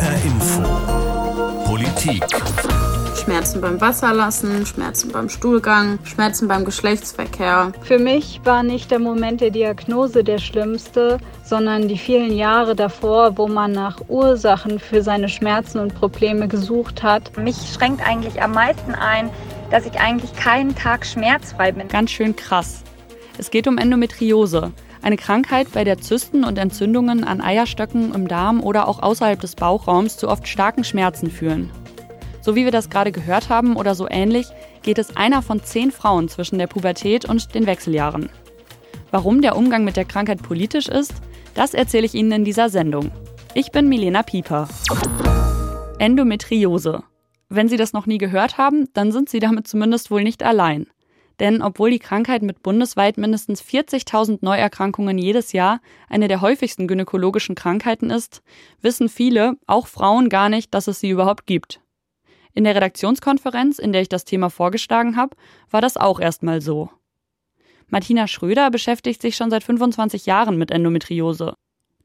HR 0.00 0.24
Info. 0.24 0.62
Politik. 1.66 2.24
Schmerzen 3.22 3.60
beim 3.60 3.78
Wasserlassen, 3.82 4.64
Schmerzen 4.64 5.12
beim 5.12 5.28
Stuhlgang, 5.28 5.98
Schmerzen 6.04 6.48
beim 6.48 6.64
Geschlechtsverkehr. 6.64 7.72
Für 7.82 7.98
mich 7.98 8.40
war 8.44 8.62
nicht 8.62 8.90
der 8.90 8.98
Moment 8.98 9.42
der 9.42 9.50
Diagnose 9.50 10.24
der 10.24 10.38
schlimmste, 10.38 11.18
sondern 11.44 11.86
die 11.86 11.98
vielen 11.98 12.34
Jahre 12.34 12.74
davor, 12.74 13.36
wo 13.36 13.46
man 13.46 13.72
nach 13.72 14.00
Ursachen 14.08 14.78
für 14.78 15.02
seine 15.02 15.28
Schmerzen 15.28 15.80
und 15.80 15.94
Probleme 15.94 16.48
gesucht 16.48 17.02
hat. 17.02 17.36
Mich 17.36 17.56
schränkt 17.70 18.00
eigentlich 18.06 18.42
am 18.42 18.52
meisten 18.52 18.94
ein, 18.94 19.28
dass 19.70 19.84
ich 19.84 20.00
eigentlich 20.00 20.32
keinen 20.32 20.74
Tag 20.74 21.04
schmerzfrei 21.04 21.72
bin. 21.72 21.88
Ganz 21.88 22.10
schön 22.10 22.34
krass. 22.34 22.84
Es 23.36 23.50
geht 23.50 23.68
um 23.68 23.76
Endometriose, 23.76 24.72
eine 25.02 25.16
Krankheit, 25.16 25.72
bei 25.72 25.84
der 25.84 25.98
Zysten 25.98 26.44
und 26.44 26.58
Entzündungen 26.58 27.24
an 27.24 27.40
Eierstöcken 27.40 28.14
im 28.14 28.28
Darm 28.28 28.62
oder 28.62 28.88
auch 28.88 29.02
außerhalb 29.02 29.40
des 29.40 29.54
Bauchraums 29.54 30.16
zu 30.16 30.28
oft 30.28 30.46
starken 30.46 30.84
Schmerzen 30.84 31.30
führen. 31.30 31.70
So 32.42 32.56
wie 32.56 32.64
wir 32.64 32.72
das 32.72 32.90
gerade 32.90 33.12
gehört 33.12 33.48
haben 33.48 33.76
oder 33.76 33.94
so 33.94 34.08
ähnlich, 34.08 34.46
geht 34.82 34.98
es 34.98 35.16
einer 35.16 35.42
von 35.42 35.62
zehn 35.62 35.90
Frauen 35.90 36.28
zwischen 36.28 36.58
der 36.58 36.66
Pubertät 36.66 37.24
und 37.24 37.54
den 37.54 37.66
Wechseljahren. 37.66 38.30
Warum 39.10 39.42
der 39.42 39.56
Umgang 39.56 39.84
mit 39.84 39.96
der 39.96 40.04
Krankheit 40.04 40.42
politisch 40.42 40.88
ist, 40.88 41.14
das 41.54 41.74
erzähle 41.74 42.06
ich 42.06 42.14
Ihnen 42.14 42.32
in 42.32 42.44
dieser 42.44 42.68
Sendung. 42.68 43.10
Ich 43.54 43.72
bin 43.72 43.88
Milena 43.88 44.22
Pieper. 44.22 44.68
Endometriose. 45.98 47.02
Wenn 47.48 47.68
Sie 47.68 47.76
das 47.76 47.92
noch 47.92 48.06
nie 48.06 48.18
gehört 48.18 48.56
haben, 48.56 48.88
dann 48.94 49.10
sind 49.10 49.28
Sie 49.28 49.40
damit 49.40 49.66
zumindest 49.66 50.10
wohl 50.10 50.22
nicht 50.22 50.42
allein. 50.42 50.86
Denn 51.40 51.62
obwohl 51.62 51.90
die 51.90 51.98
Krankheit 51.98 52.42
mit 52.42 52.62
bundesweit 52.62 53.16
mindestens 53.16 53.62
40.000 53.62 54.38
Neuerkrankungen 54.42 55.16
jedes 55.16 55.52
Jahr 55.52 55.80
eine 56.08 56.28
der 56.28 56.42
häufigsten 56.42 56.86
gynäkologischen 56.86 57.54
Krankheiten 57.54 58.10
ist, 58.10 58.42
wissen 58.82 59.08
viele, 59.08 59.56
auch 59.66 59.86
Frauen, 59.86 60.28
gar 60.28 60.50
nicht, 60.50 60.74
dass 60.74 60.86
es 60.86 61.00
sie 61.00 61.08
überhaupt 61.08 61.46
gibt. 61.46 61.80
In 62.52 62.64
der 62.64 62.74
Redaktionskonferenz, 62.74 63.78
in 63.78 63.92
der 63.92 64.02
ich 64.02 64.08
das 64.10 64.26
Thema 64.26 64.50
vorgeschlagen 64.50 65.16
habe, 65.16 65.34
war 65.70 65.80
das 65.80 65.96
auch 65.96 66.20
erstmal 66.20 66.60
so. 66.60 66.90
Martina 67.88 68.26
Schröder 68.26 68.70
beschäftigt 68.70 69.22
sich 69.22 69.34
schon 69.34 69.50
seit 69.50 69.64
25 69.64 70.26
Jahren 70.26 70.58
mit 70.58 70.70
Endometriose. 70.70 71.54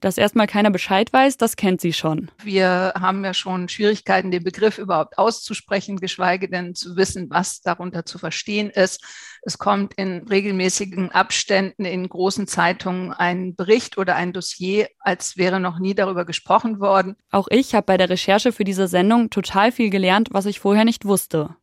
Dass 0.01 0.17
erstmal 0.17 0.47
keiner 0.47 0.71
Bescheid 0.71 1.11
weiß, 1.11 1.38
das 1.38 1.55
kennt 1.55 1.81
sie 1.81 1.93
schon. 1.93 2.29
Wir 2.43 2.93
haben 2.99 3.23
ja 3.23 3.33
schon 3.33 3.69
Schwierigkeiten, 3.69 4.29
den 4.29 4.43
Begriff 4.43 4.77
überhaupt 4.77 5.17
auszusprechen, 5.17 5.97
geschweige 5.97 6.49
denn 6.49 6.75
zu 6.75 6.95
wissen, 6.95 7.29
was 7.29 7.61
darunter 7.61 8.05
zu 8.05 8.17
verstehen 8.17 8.69
ist. 8.69 9.03
Es 9.41 9.57
kommt 9.57 9.93
in 9.95 10.27
regelmäßigen 10.27 11.11
Abständen 11.11 11.85
in 11.85 12.09
großen 12.09 12.47
Zeitungen 12.47 13.13
ein 13.13 13.55
Bericht 13.55 13.97
oder 13.97 14.15
ein 14.15 14.33
Dossier, 14.33 14.89
als 14.99 15.37
wäre 15.37 15.59
noch 15.59 15.79
nie 15.79 15.95
darüber 15.95 16.25
gesprochen 16.25 16.80
worden. 16.80 17.15
Auch 17.31 17.47
ich 17.49 17.75
habe 17.75 17.85
bei 17.85 17.97
der 17.97 18.09
Recherche 18.09 18.52
für 18.52 18.63
diese 18.63 18.87
Sendung 18.87 19.30
total 19.30 19.71
viel 19.71 19.89
gelernt, 19.89 20.30
was 20.31 20.45
ich 20.45 20.59
vorher 20.59 20.85
nicht 20.85 21.05
wusste. 21.05 21.55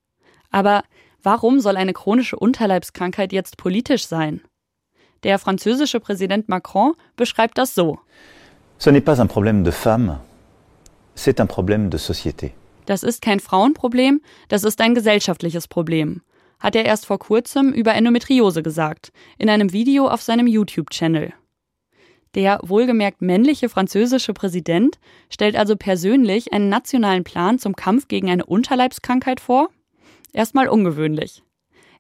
Aber 0.51 0.85
warum 1.23 1.61
soll 1.61 1.77
eine 1.77 1.93
chronische 1.93 2.37
Unterleibskrankheit 2.37 3.33
jetzt 3.33 3.57
politisch 3.57 4.07
sein? 4.07 4.43
Der 5.23 5.39
französische 5.39 6.01
Präsident 6.01 6.49
Macron 6.49 6.95
beschreibt 7.17 7.59
das 7.59 7.75
so. 7.75 7.99
Ce 8.79 8.91
n'est 8.91 9.05
pas 9.05 9.21
un 9.21 9.29
problème 9.29 9.63
de 9.63 9.71
femmes, 9.71 10.19
c'est 11.15 11.41
un 11.41 11.47
problème 11.47 11.89
de 11.89 11.99
société. 11.99 12.53
Das 12.87 13.05
ist 13.05 13.23
kein 13.23 13.39
Frauenproblem, 13.39 14.21
das 14.49 14.65
ist 14.65 14.81
ein 14.81 14.95
gesellschaftliches 14.95 15.69
Problem, 15.69 16.23
hat 16.59 16.75
er 16.75 16.85
erst 16.85 17.07
vor 17.07 17.21
kurzem 17.21 17.73
über 17.73 17.95
Endometriose 17.95 18.63
gesagt, 18.63 19.13
in 19.39 19.49
einem 19.49 19.73
Video 19.73 20.09
auf 20.09 20.23
seinem 20.23 20.49
YouTube-Channel. 20.49 21.33
Der 22.35 22.61
wohlgemerkt 22.63 23.21
männliche 23.21 23.69
französische 23.69 24.33
Präsident 24.33 24.99
stellt 25.29 25.55
also 25.55 25.77
persönlich 25.77 26.53
einen 26.53 26.71
nationalen 26.71 27.25
Plan 27.25 27.59
zum 27.59 27.77
Kampf 27.77 28.09
gegen 28.09 28.31
eine 28.31 28.47
Unterleibskrankheit 28.47 29.39
vor? 29.39 29.69
Erstmal 30.33 30.69
ungewöhnlich. 30.69 31.43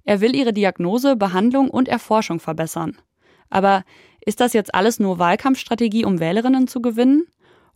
Er 0.05 0.20
will 0.20 0.34
ihre 0.34 0.53
Diagnose, 0.53 1.17
Behandlung 1.17 1.69
und 1.70 1.86
Erforschung 1.86 2.41
verbessern. 2.41 2.96
Aber 3.52 3.85
ist 4.24 4.40
das 4.40 4.55
jetzt 4.55 4.74
alles 4.74 4.98
nur 4.98 5.18
Wahlkampfstrategie, 5.18 6.07
um 6.07 6.20
Wählerinnen 6.20 6.68
zu 6.68 6.80
gewinnen? 6.80 7.27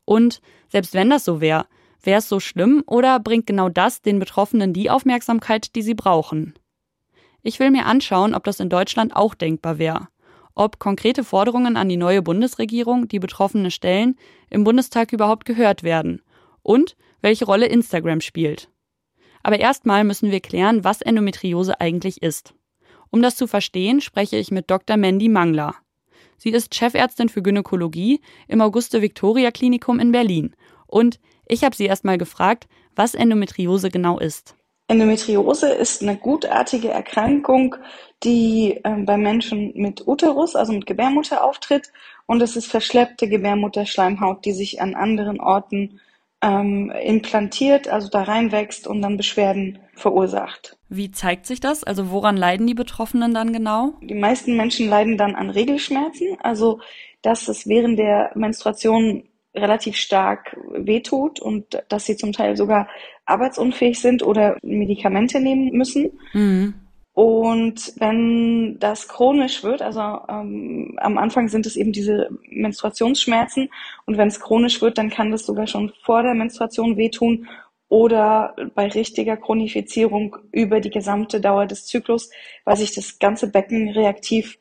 Und 0.07 0.41
selbst 0.69 0.95
wenn 0.95 1.11
das 1.11 1.25
so 1.25 1.43
wäre, 1.43 1.67
wäre 2.03 2.21
es 2.21 2.31
so 2.31 2.41
schlimm 2.41 2.83
oder 2.87 3.21
bringt 3.21 3.47
genau 3.47 3.69
das 3.69 4.01
den 4.01 4.19
Betroffenen 4.19 4.73
die 4.73 4.89
Aufmerksamkeit, 4.89 5.75
die 5.75 5.83
sie 5.83 5.95
brauchen? 5.95 6.55
Ich 7.43 7.61
will 7.61 7.71
mir 7.71 7.85
anschauen, 7.85 8.35
ob 8.35 8.45
das 8.45 8.59
in 8.59 8.71
Deutschland 8.71 9.15
auch 9.15 9.35
denkbar 9.35 9.79
wäre. 9.79 10.09
Ob 10.55 10.79
konkrete 10.79 11.25
Forderungen 11.25 11.77
an 11.77 11.91
die 11.91 11.99
neue 11.99 12.23
Bundesregierung, 12.23 13.07
die 13.07 13.19
Betroffene 13.19 13.71
stellen, 13.71 14.17
im 14.49 14.65
Bundestag 14.65 15.13
überhaupt 15.13 15.45
gehört 15.45 15.83
werden. 15.83 16.23
Und 16.63 16.97
welche 17.21 17.45
Rolle 17.45 17.67
Instagram 17.67 18.23
spielt. 18.23 18.71
Aber 19.43 19.61
erstmal 19.61 20.05
müssen 20.05 20.31
wir 20.31 20.41
klären, 20.41 20.85
was 20.85 21.03
Endometriose 21.03 21.81
eigentlich 21.81 22.23
ist. 22.23 22.55
Um 23.17 23.23
das 23.23 23.35
zu 23.35 23.47
verstehen, 23.47 24.03
spreche 24.03 24.37
ich 24.37 24.51
mit 24.51 24.71
Dr. 24.71 24.99
Mandy 24.99 25.31
Mangler. 25.31 25.75
Sie 26.37 26.51
ist 26.51 26.75
Chefärztin 26.75 27.31
für 27.31 27.41
Gynäkologie 27.41 28.21
im 28.47 28.61
Auguste 28.61 29.01
Victoria 29.01 29.51
Klinikum 29.51 30.01
in 30.01 30.13
Berlin. 30.13 30.55
Und 30.87 31.19
ich 31.49 31.65
habe 31.65 31.75
sie 31.75 31.87
erstmal 31.87 32.19
gefragt, 32.19 32.69
was 32.95 33.15
Endometriose 33.15 33.89
genau 33.89 34.19
ist. 34.19 34.55
Endometriose 34.89 35.71
ist 35.71 36.03
eine 36.03 36.19
gutartige 36.19 36.91
Erkrankung, 36.91 37.77
die 38.23 38.81
äh, 38.85 38.97
bei 38.99 39.17
Menschen 39.17 39.73
mit 39.77 40.07
Uterus, 40.07 40.55
also 40.55 40.75
mit 40.75 40.85
Gebärmutter 40.85 41.43
auftritt. 41.43 41.91
Und 42.27 42.43
es 42.43 42.55
ist 42.55 42.67
verschleppte 42.67 43.31
Gebärmutterschleimhaut, 43.31 44.45
die 44.45 44.53
sich 44.53 44.83
an 44.83 44.95
anderen 44.95 45.41
Orten 45.41 46.03
ähm, 46.43 46.91
implantiert, 46.91 47.89
also 47.89 48.11
da 48.11 48.25
reinwächst 48.25 48.87
und 48.87 49.01
dann 49.01 49.17
Beschwerden 49.17 49.79
verursacht. 49.95 50.76
Wie 50.89 51.11
zeigt 51.11 51.47
sich 51.47 51.61
das? 51.61 51.83
Also 51.85 52.11
woran 52.11 52.37
leiden 52.37 52.67
die 52.67 52.75
Betroffenen 52.75 53.35
dann 53.35 53.53
genau? 53.53 53.95
Die 54.03 54.15
meisten 54.15 54.57
Menschen 54.57 54.89
leiden 54.89 55.17
dann 55.17 55.35
an 55.35 55.51
Regelschmerzen, 55.51 56.37
also 56.43 56.81
dass 57.23 57.49
es 57.49 57.67
während 57.67 57.99
der 57.99 58.31
Menstruation 58.35 59.25
relativ 59.55 59.97
stark 59.97 60.57
wehtut 60.75 61.41
und 61.41 61.83
dass 61.89 62.05
sie 62.05 62.17
zum 62.17 62.33
Teil 62.33 62.57
sogar 62.57 62.89
arbeitsunfähig 63.25 63.99
sind 63.99 64.23
oder 64.23 64.59
Medikamente 64.63 65.41
nehmen 65.41 65.73
müssen. 65.73 66.13
Mhm. 66.33 66.75
Und 67.15 67.95
wenn 67.97 68.79
das 68.79 69.09
chronisch 69.09 69.65
wird, 69.65 69.81
also 69.81 70.01
ähm, 70.29 70.99
am 71.01 71.17
Anfang 71.17 71.49
sind 71.49 71.65
es 71.65 71.75
eben 71.75 71.91
diese 71.91 72.29
Menstruationsschmerzen 72.51 73.71
und 74.05 74.19
wenn 74.19 74.29
es 74.29 74.39
chronisch 74.39 74.83
wird, 74.83 74.99
dann 74.99 75.09
kann 75.09 75.31
das 75.31 75.47
sogar 75.47 75.67
schon 75.67 75.91
vor 76.03 76.23
der 76.23 76.35
Menstruation 76.35 76.99
wehtun 76.99 77.49
oder 77.89 78.57
bei 78.75 78.89
richtiger 78.89 79.37
Chronifizierung 79.37 80.37
über 80.53 80.81
die 80.81 80.91
gesamte 80.91 81.41
Dauer 81.41 81.67
des 81.67 81.87
Zyklus, 81.87 82.31
weil 82.65 82.77
sich 82.77 82.95
das 82.95 83.19
ganze 83.19 83.49
Becken 83.51 83.91
reaktiv 83.91 84.59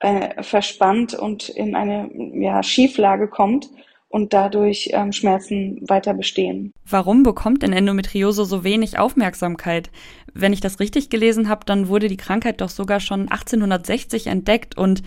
äh, 0.00 0.42
verspannt 0.42 1.14
und 1.14 1.48
in 1.48 1.74
eine 1.74 2.10
ja, 2.34 2.62
Schieflage 2.62 3.28
kommt 3.28 3.70
und 4.08 4.32
dadurch 4.32 4.90
ähm, 4.92 5.12
Schmerzen 5.12 5.80
weiter 5.88 6.14
bestehen. 6.14 6.72
Warum 6.88 7.22
bekommt 7.22 7.62
denn 7.62 7.72
Endometriose 7.72 8.44
so 8.44 8.62
wenig 8.62 8.98
Aufmerksamkeit? 8.98 9.90
Wenn 10.32 10.52
ich 10.52 10.60
das 10.60 10.78
richtig 10.78 11.10
gelesen 11.10 11.48
habe, 11.48 11.64
dann 11.64 11.88
wurde 11.88 12.08
die 12.08 12.16
Krankheit 12.16 12.60
doch 12.60 12.68
sogar 12.68 13.00
schon 13.00 13.22
1860 13.22 14.28
entdeckt 14.28 14.76
und 14.76 15.02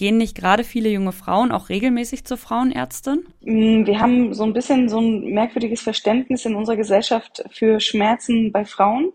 gehen 0.00 0.16
nicht 0.16 0.34
gerade 0.34 0.64
viele 0.64 0.88
junge 0.88 1.12
Frauen 1.12 1.52
auch 1.52 1.68
regelmäßig 1.68 2.24
zur 2.24 2.38
Frauenärztin? 2.38 3.26
Mm, 3.42 3.84
wir 3.84 4.00
haben 4.00 4.32
so 4.32 4.44
ein 4.44 4.54
bisschen 4.54 4.88
so 4.88 4.98
ein 4.98 5.26
merkwürdiges 5.26 5.82
Verständnis 5.82 6.46
in 6.46 6.54
unserer 6.56 6.76
Gesellschaft 6.76 7.44
für 7.50 7.80
Schmerzen 7.80 8.50
bei 8.50 8.64
Frauen 8.64 9.12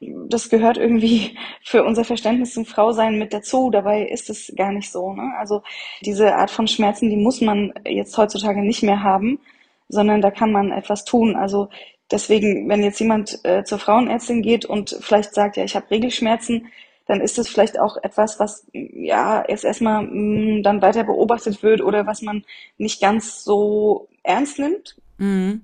das 0.00 0.48
gehört 0.48 0.76
irgendwie 0.76 1.36
für 1.64 1.82
unser 1.84 2.04
Verständnis 2.04 2.54
zum 2.54 2.64
Frausein 2.64 3.18
mit 3.18 3.32
dazu. 3.32 3.70
Dabei 3.70 4.06
ist 4.06 4.30
es 4.30 4.52
gar 4.56 4.70
nicht 4.70 4.90
so. 4.90 5.12
Ne? 5.12 5.32
Also 5.38 5.62
diese 6.02 6.36
Art 6.36 6.50
von 6.50 6.68
Schmerzen, 6.68 7.10
die 7.10 7.16
muss 7.16 7.40
man 7.40 7.72
jetzt 7.84 8.16
heutzutage 8.16 8.60
nicht 8.60 8.84
mehr 8.84 9.02
haben, 9.02 9.40
sondern 9.88 10.20
da 10.20 10.30
kann 10.30 10.52
man 10.52 10.70
etwas 10.70 11.04
tun. 11.04 11.34
Also 11.34 11.68
deswegen, 12.12 12.68
wenn 12.68 12.84
jetzt 12.84 13.00
jemand 13.00 13.40
äh, 13.44 13.64
zur 13.64 13.80
Frauenärztin 13.80 14.42
geht 14.42 14.64
und 14.64 14.96
vielleicht 15.00 15.34
sagt, 15.34 15.56
ja, 15.56 15.64
ich 15.64 15.74
habe 15.74 15.90
Regelschmerzen, 15.90 16.68
dann 17.08 17.20
ist 17.20 17.38
es 17.38 17.48
vielleicht 17.48 17.80
auch 17.80 17.96
etwas, 18.02 18.38
was 18.38 18.66
ja 18.72 19.42
erst 19.42 19.64
erstmal 19.64 20.04
mh, 20.04 20.58
mm, 20.58 20.62
dann 20.62 20.82
weiter 20.82 21.04
beobachtet 21.04 21.62
wird 21.62 21.80
oder 21.80 22.06
was 22.06 22.22
man 22.22 22.44
nicht 22.76 23.00
ganz 23.00 23.42
so 23.42 24.08
ernst 24.22 24.58
nimmt. 24.58 24.96
Mhm. 25.16 25.62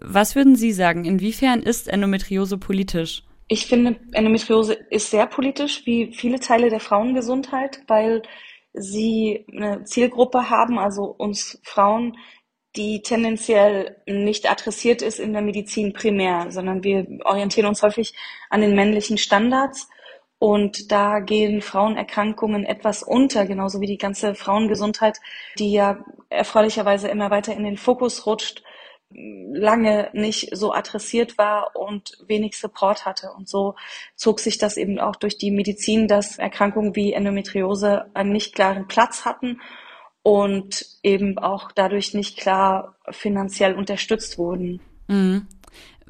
Was 0.00 0.36
würden 0.36 0.54
Sie 0.54 0.72
sagen? 0.72 1.04
Inwiefern 1.04 1.62
ist 1.62 1.88
Endometriose 1.88 2.56
politisch? 2.56 3.24
Ich 3.48 3.66
finde, 3.66 3.96
Endometriose 4.12 4.74
ist 4.74 5.10
sehr 5.10 5.26
politisch, 5.26 5.84
wie 5.84 6.12
viele 6.14 6.38
Teile 6.38 6.70
der 6.70 6.80
Frauengesundheit, 6.80 7.80
weil 7.88 8.22
sie 8.72 9.46
eine 9.52 9.82
Zielgruppe 9.84 10.50
haben, 10.50 10.78
also 10.78 11.04
uns 11.04 11.58
Frauen, 11.64 12.16
die 12.76 13.02
tendenziell 13.02 13.96
nicht 14.06 14.48
adressiert 14.48 15.02
ist 15.02 15.18
in 15.18 15.32
der 15.32 15.42
Medizin 15.42 15.92
primär, 15.92 16.50
sondern 16.50 16.84
wir 16.84 17.06
orientieren 17.24 17.66
uns 17.66 17.82
häufig 17.82 18.14
an 18.50 18.60
den 18.60 18.76
männlichen 18.76 19.18
Standards. 19.18 19.88
Und 20.38 20.92
da 20.92 21.18
gehen 21.18 21.62
Frauenerkrankungen 21.62 22.64
etwas 22.64 23.02
unter, 23.02 23.44
genauso 23.44 23.80
wie 23.80 23.86
die 23.86 23.98
ganze 23.98 24.34
Frauengesundheit, 24.34 25.18
die 25.58 25.72
ja 25.72 26.04
erfreulicherweise 26.28 27.08
immer 27.08 27.30
weiter 27.30 27.54
in 27.54 27.64
den 27.64 27.76
Fokus 27.76 28.24
rutscht 28.26 28.62
lange 29.10 30.10
nicht 30.12 30.54
so 30.56 30.72
adressiert 30.72 31.38
war 31.38 31.74
und 31.74 32.18
wenig 32.26 32.58
Support 32.58 33.06
hatte. 33.06 33.32
Und 33.32 33.48
so 33.48 33.74
zog 34.16 34.40
sich 34.40 34.58
das 34.58 34.76
eben 34.76 34.98
auch 34.98 35.16
durch 35.16 35.38
die 35.38 35.50
Medizin, 35.50 36.08
dass 36.08 36.38
Erkrankungen 36.38 36.94
wie 36.94 37.12
Endometriose 37.12 38.10
einen 38.14 38.32
nicht 38.32 38.54
klaren 38.54 38.86
Platz 38.86 39.24
hatten 39.24 39.60
und 40.22 40.84
eben 41.02 41.38
auch 41.38 41.72
dadurch 41.72 42.12
nicht 42.12 42.38
klar 42.38 42.96
finanziell 43.10 43.74
unterstützt 43.74 44.36
wurden. 44.36 44.80
Mhm. 45.06 45.46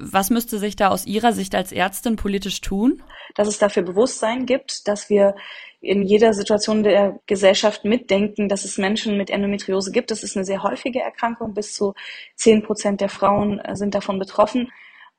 Was 0.00 0.30
müsste 0.30 0.58
sich 0.58 0.76
da 0.76 0.88
aus 0.88 1.06
Ihrer 1.06 1.32
Sicht 1.32 1.54
als 1.54 1.72
Ärztin 1.72 2.16
politisch 2.16 2.60
tun? 2.60 3.02
Dass 3.34 3.48
es 3.48 3.58
dafür 3.58 3.82
Bewusstsein 3.82 4.46
gibt, 4.46 4.86
dass 4.86 5.10
wir 5.10 5.34
in 5.80 6.02
jeder 6.02 6.32
Situation 6.32 6.82
der 6.82 7.20
Gesellschaft 7.26 7.84
mitdenken, 7.84 8.48
dass 8.48 8.64
es 8.64 8.78
Menschen 8.78 9.16
mit 9.16 9.30
Endometriose 9.30 9.90
gibt. 9.92 10.10
Das 10.10 10.22
ist 10.22 10.36
eine 10.36 10.44
sehr 10.44 10.62
häufige 10.62 11.00
Erkrankung. 11.00 11.54
Bis 11.54 11.74
zu 11.74 11.94
zehn 12.36 12.62
Prozent 12.62 13.00
der 13.00 13.08
Frauen 13.08 13.60
sind 13.74 13.94
davon 13.94 14.18
betroffen. 14.18 14.70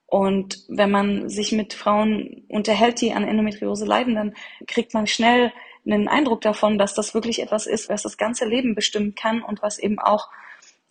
Und 0.06 0.66
wenn 0.68 0.90
man 0.90 1.30
sich 1.30 1.52
mit 1.52 1.74
Frauen 1.74 2.46
unterhält, 2.50 3.00
die 3.02 3.14
an 3.14 3.24
Endometriose 3.24 3.86
leiden, 3.86 4.16
dann 4.16 4.34
kriegt 4.66 4.94
man 4.94 5.08
schnell 5.08 5.52
einen 5.86 6.08
Eindruck 6.08 6.42
davon, 6.42 6.78
dass 6.78 6.94
das 6.94 7.14
wirklich 7.14 7.42
etwas 7.42 7.68
ist, 7.68 7.90
was 7.90 8.04
das 8.04 8.18
ganze 8.18 8.46
Leben 8.46 8.76
bestimmen 8.76 9.14
kann 9.16 9.44
und 9.44 9.62
was 9.62 9.78
eben 9.78 10.00
auch 10.00 10.30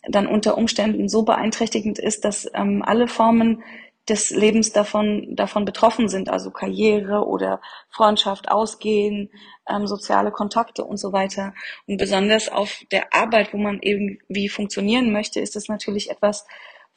dann 0.07 0.27
unter 0.27 0.57
Umständen 0.57 1.09
so 1.09 1.23
beeinträchtigend 1.23 1.99
ist, 1.99 2.25
dass 2.25 2.49
ähm, 2.53 2.83
alle 2.85 3.07
Formen 3.07 3.63
des 4.07 4.31
Lebens 4.31 4.71
davon, 4.71 5.35
davon 5.35 5.65
betroffen 5.65 6.09
sind, 6.09 6.29
also 6.29 6.49
Karriere 6.49 7.27
oder 7.27 7.61
Freundschaft, 7.89 8.49
Ausgehen, 8.49 9.29
ähm, 9.69 9.85
soziale 9.87 10.31
Kontakte 10.31 10.83
und 10.83 10.97
so 10.97 11.13
weiter. 11.13 11.53
Und 11.85 11.97
besonders 11.97 12.49
auf 12.49 12.81
der 12.91 13.13
Arbeit, 13.13 13.53
wo 13.53 13.57
man 13.57 13.79
irgendwie 13.81 14.49
funktionieren 14.49 15.11
möchte, 15.11 15.39
ist 15.39 15.55
es 15.55 15.67
natürlich 15.69 16.09
etwas, 16.09 16.45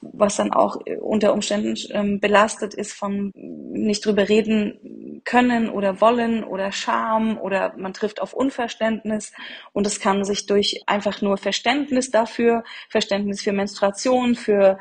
was 0.03 0.37
dann 0.37 0.53
auch 0.53 0.77
äh, 0.85 0.97
unter 0.97 1.33
Umständen 1.33 1.75
ähm, 1.91 2.21
belastet 2.21 2.75
ist 2.75 2.93
von 2.93 3.31
nicht 3.35 4.05
drüber 4.05 4.29
reden 4.29 5.23
können 5.25 5.71
oder 5.71 6.01
wollen 6.01 6.43
oder 6.43 6.73
Scham 6.73 7.39
oder 7.39 7.75
man 7.77 7.95
trifft 7.95 8.21
auf 8.21 8.33
Unverständnis. 8.33 9.33
Und 9.73 9.87
es 9.87 10.01
kann 10.01 10.25
sich 10.25 10.47
durch 10.47 10.83
einfach 10.87 11.23
nur 11.23 11.37
Verständnis 11.37 12.11
dafür, 12.11 12.65
Verständnis 12.89 13.43
für 13.43 13.53
Menstruation, 13.53 14.35
für 14.35 14.79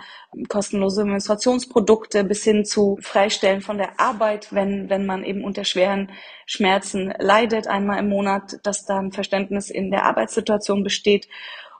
kostenlose 0.49 1.05
Menstruationsprodukte 1.05 2.23
bis 2.23 2.43
hin 2.43 2.65
zu 2.65 2.97
Freistellen 3.01 3.61
von 3.61 3.77
der 3.77 3.99
Arbeit, 3.99 4.47
wenn, 4.51 4.89
wenn 4.89 5.05
man 5.05 5.23
eben 5.23 5.43
unter 5.43 5.63
schweren 5.63 6.11
Schmerzen 6.45 7.13
leidet 7.19 7.67
einmal 7.67 7.99
im 7.99 8.09
Monat, 8.09 8.57
dass 8.63 8.85
dann 8.85 9.11
Verständnis 9.11 9.69
in 9.69 9.91
der 9.91 10.05
Arbeitssituation 10.05 10.83
besteht 10.83 11.27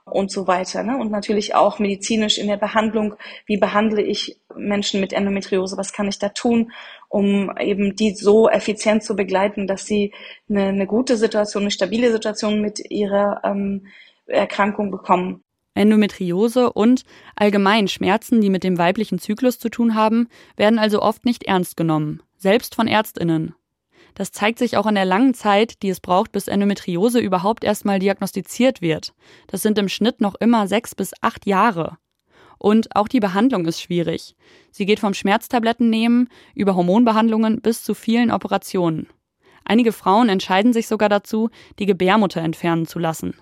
und 0.04 0.30
so 0.30 0.46
weiter. 0.46 0.82
Ne? 0.82 0.96
Und 0.96 1.10
natürlich 1.10 1.54
auch 1.54 1.78
medizinisch 1.78 2.38
in 2.38 2.48
der 2.48 2.56
Behandlung. 2.56 3.14
Wie 3.46 3.56
behandle 3.56 4.02
ich 4.02 4.40
Menschen 4.56 5.00
mit 5.00 5.12
Endometriose? 5.12 5.76
Was 5.76 5.92
kann 5.92 6.08
ich 6.08 6.18
da 6.18 6.30
tun, 6.30 6.72
um 7.08 7.56
eben 7.58 7.94
die 7.96 8.14
so 8.14 8.48
effizient 8.48 9.04
zu 9.04 9.14
begleiten, 9.14 9.66
dass 9.66 9.86
sie 9.86 10.12
eine, 10.48 10.66
eine 10.66 10.86
gute 10.86 11.16
Situation, 11.16 11.64
eine 11.64 11.70
stabile 11.70 12.10
Situation 12.12 12.60
mit 12.60 12.90
ihrer 12.90 13.40
ähm, 13.44 13.86
Erkrankung 14.26 14.90
bekommen? 14.90 15.42
Endometriose 15.74 16.72
und 16.72 17.04
allgemein 17.34 17.88
Schmerzen, 17.88 18.40
die 18.40 18.50
mit 18.50 18.64
dem 18.64 18.76
weiblichen 18.78 19.18
Zyklus 19.18 19.58
zu 19.58 19.70
tun 19.70 19.94
haben, 19.94 20.28
werden 20.56 20.78
also 20.78 21.00
oft 21.00 21.24
nicht 21.24 21.44
ernst 21.44 21.76
genommen, 21.76 22.22
selbst 22.36 22.74
von 22.74 22.86
Ärztinnen. 22.86 23.54
Das 24.14 24.32
zeigt 24.32 24.58
sich 24.58 24.76
auch 24.76 24.86
in 24.86 24.94
der 24.94 25.04
langen 25.04 25.34
Zeit, 25.34 25.82
die 25.82 25.88
es 25.88 26.00
braucht, 26.00 26.32
bis 26.32 26.48
Endometriose 26.48 27.18
überhaupt 27.18 27.64
erstmal 27.64 27.98
diagnostiziert 27.98 28.82
wird. 28.82 29.14
Das 29.46 29.62
sind 29.62 29.78
im 29.78 29.88
Schnitt 29.88 30.20
noch 30.20 30.34
immer 30.34 30.68
sechs 30.68 30.94
bis 30.94 31.12
acht 31.20 31.46
Jahre. 31.46 31.98
Und 32.58 32.94
auch 32.94 33.08
die 33.08 33.20
Behandlung 33.20 33.66
ist 33.66 33.80
schwierig. 33.80 34.36
Sie 34.70 34.86
geht 34.86 35.00
vom 35.00 35.14
Schmerztabletten 35.14 35.90
nehmen 35.90 36.28
über 36.54 36.76
Hormonbehandlungen 36.76 37.60
bis 37.60 37.82
zu 37.82 37.94
vielen 37.94 38.30
Operationen. 38.30 39.08
Einige 39.64 39.92
Frauen 39.92 40.28
entscheiden 40.28 40.72
sich 40.72 40.86
sogar 40.86 41.08
dazu, 41.08 41.50
die 41.78 41.86
Gebärmutter 41.86 42.40
entfernen 42.40 42.86
zu 42.86 42.98
lassen. 42.98 43.34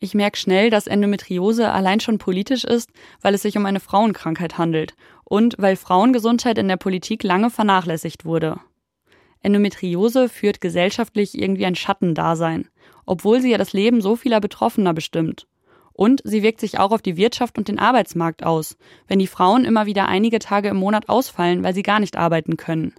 Ich 0.00 0.14
merke 0.14 0.38
schnell, 0.38 0.70
dass 0.70 0.86
Endometriose 0.86 1.72
allein 1.72 2.00
schon 2.00 2.18
politisch 2.18 2.64
ist, 2.64 2.90
weil 3.20 3.34
es 3.34 3.42
sich 3.42 3.56
um 3.56 3.66
eine 3.66 3.80
Frauenkrankheit 3.80 4.56
handelt 4.56 4.94
und 5.24 5.56
weil 5.58 5.76
Frauengesundheit 5.76 6.56
in 6.58 6.68
der 6.68 6.76
Politik 6.76 7.22
lange 7.24 7.50
vernachlässigt 7.50 8.24
wurde. 8.24 8.60
Endometriose 9.42 10.28
führt 10.28 10.60
gesellschaftlich 10.60 11.38
irgendwie 11.38 11.66
ein 11.66 11.74
Schattendasein, 11.74 12.68
obwohl 13.06 13.40
sie 13.40 13.50
ja 13.50 13.58
das 13.58 13.72
Leben 13.72 14.00
so 14.00 14.16
vieler 14.16 14.40
Betroffener 14.40 14.94
bestimmt. 14.94 15.46
Und 15.92 16.20
sie 16.24 16.42
wirkt 16.42 16.60
sich 16.60 16.78
auch 16.78 16.92
auf 16.92 17.02
die 17.02 17.16
Wirtschaft 17.16 17.58
und 17.58 17.68
den 17.68 17.78
Arbeitsmarkt 17.78 18.44
aus, 18.44 18.76
wenn 19.08 19.18
die 19.18 19.26
Frauen 19.26 19.64
immer 19.64 19.86
wieder 19.86 20.06
einige 20.06 20.38
Tage 20.38 20.68
im 20.68 20.76
Monat 20.76 21.08
ausfallen, 21.08 21.62
weil 21.64 21.74
sie 21.74 21.82
gar 21.82 21.98
nicht 21.98 22.16
arbeiten 22.16 22.56
können. 22.56 22.94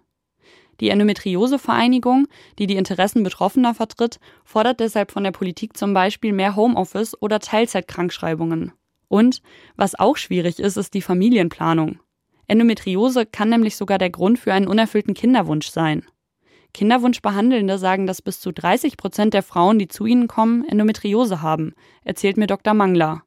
Die 0.80 0.90
Endometriose-Vereinigung, 0.90 2.28
die 2.58 2.68
die 2.68 2.78
Interessen 2.78 3.24
Betroffener 3.24 3.74
vertritt, 3.74 4.20
fordert 4.46 4.80
deshalb 4.80 5.12
von 5.12 5.24
der 5.24 5.32
Politik 5.32 5.76
zum 5.76 5.94
Beispiel 5.94 6.34
mehr 6.34 6.56
Homeoffice 6.56 7.22
oder 7.22 7.40
Teilzeitkrankschreibungen. 7.40 8.72
Und 9.08 9.42
was 9.76 10.00
auch 10.00 10.18
schwierig 10.18 10.60
ist, 10.60 10.78
ist 10.78 10.94
die 10.94 11.02
Familienplanung. 11.02 12.00
Endometriose 12.48 13.26
kann 13.26 13.50
nämlich 13.50 13.76
sogar 13.76 13.98
der 13.98 14.10
Grund 14.10 14.40
für 14.40 14.54
einen 14.54 14.68
unerfüllten 14.68 15.14
Kinderwunsch 15.14 15.70
sein. 15.70 16.06
Kinderwunschbehandelnde 16.80 17.78
sagen, 17.78 18.08
dass 18.08 18.22
bis 18.22 18.40
zu 18.40 18.54
30 18.54 18.96
Prozent 18.96 19.34
der 19.34 19.44
Frauen, 19.44 19.80
die 19.80 19.90
zu 19.90 20.06
ihnen 20.06 20.30
kommen, 20.30 20.64
Endometriose 20.64 21.42
haben, 21.42 21.74
erzählt 22.06 22.38
mir 22.38 22.48
Dr. 22.48 22.74
Mangler. 22.74 23.24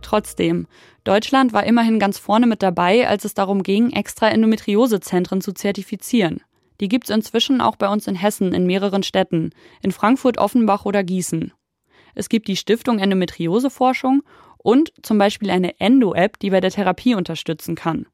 Trotzdem, 0.00 0.68
Deutschland 1.04 1.52
war 1.52 1.64
immerhin 1.64 1.98
ganz 1.98 2.16
vorne 2.16 2.46
mit 2.46 2.62
dabei, 2.62 3.06
als 3.06 3.26
es 3.26 3.34
darum 3.34 3.62
ging, 3.62 3.90
extra 3.90 4.30
Endometriosezentren 4.30 5.42
zu 5.42 5.52
zertifizieren. 5.52 6.40
Die 6.80 6.88
gibt 6.88 7.10
es 7.10 7.14
inzwischen 7.14 7.60
auch 7.60 7.76
bei 7.76 7.88
uns 7.88 8.06
in 8.06 8.14
Hessen 8.14 8.54
in 8.54 8.64
mehreren 8.64 9.02
Städten, 9.02 9.50
in 9.82 9.92
Frankfurt, 9.92 10.38
Offenbach 10.38 10.86
oder 10.86 11.04
Gießen. 11.04 11.52
Es 12.14 12.30
gibt 12.30 12.48
die 12.48 12.56
Stiftung 12.56 13.00
Endometrioseforschung 13.00 14.22
und 14.56 14.94
zum 15.02 15.18
Beispiel 15.18 15.50
eine 15.50 15.78
Endo-App, 15.78 16.38
die 16.38 16.48
bei 16.48 16.62
der 16.62 16.70
Therapie 16.70 17.14
unterstützen 17.14 17.74
kann. 17.74 18.06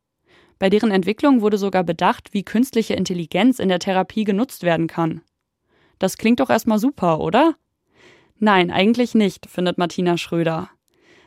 Bei 0.62 0.70
deren 0.70 0.92
Entwicklung 0.92 1.40
wurde 1.40 1.58
sogar 1.58 1.82
bedacht, 1.82 2.34
wie 2.34 2.44
künstliche 2.44 2.94
Intelligenz 2.94 3.58
in 3.58 3.68
der 3.68 3.80
Therapie 3.80 4.22
genutzt 4.22 4.62
werden 4.62 4.86
kann. 4.86 5.20
Das 5.98 6.16
klingt 6.16 6.38
doch 6.38 6.50
erstmal 6.50 6.78
super, 6.78 7.18
oder? 7.18 7.56
Nein, 8.38 8.70
eigentlich 8.70 9.16
nicht, 9.16 9.46
findet 9.46 9.76
Martina 9.76 10.16
Schröder. 10.16 10.70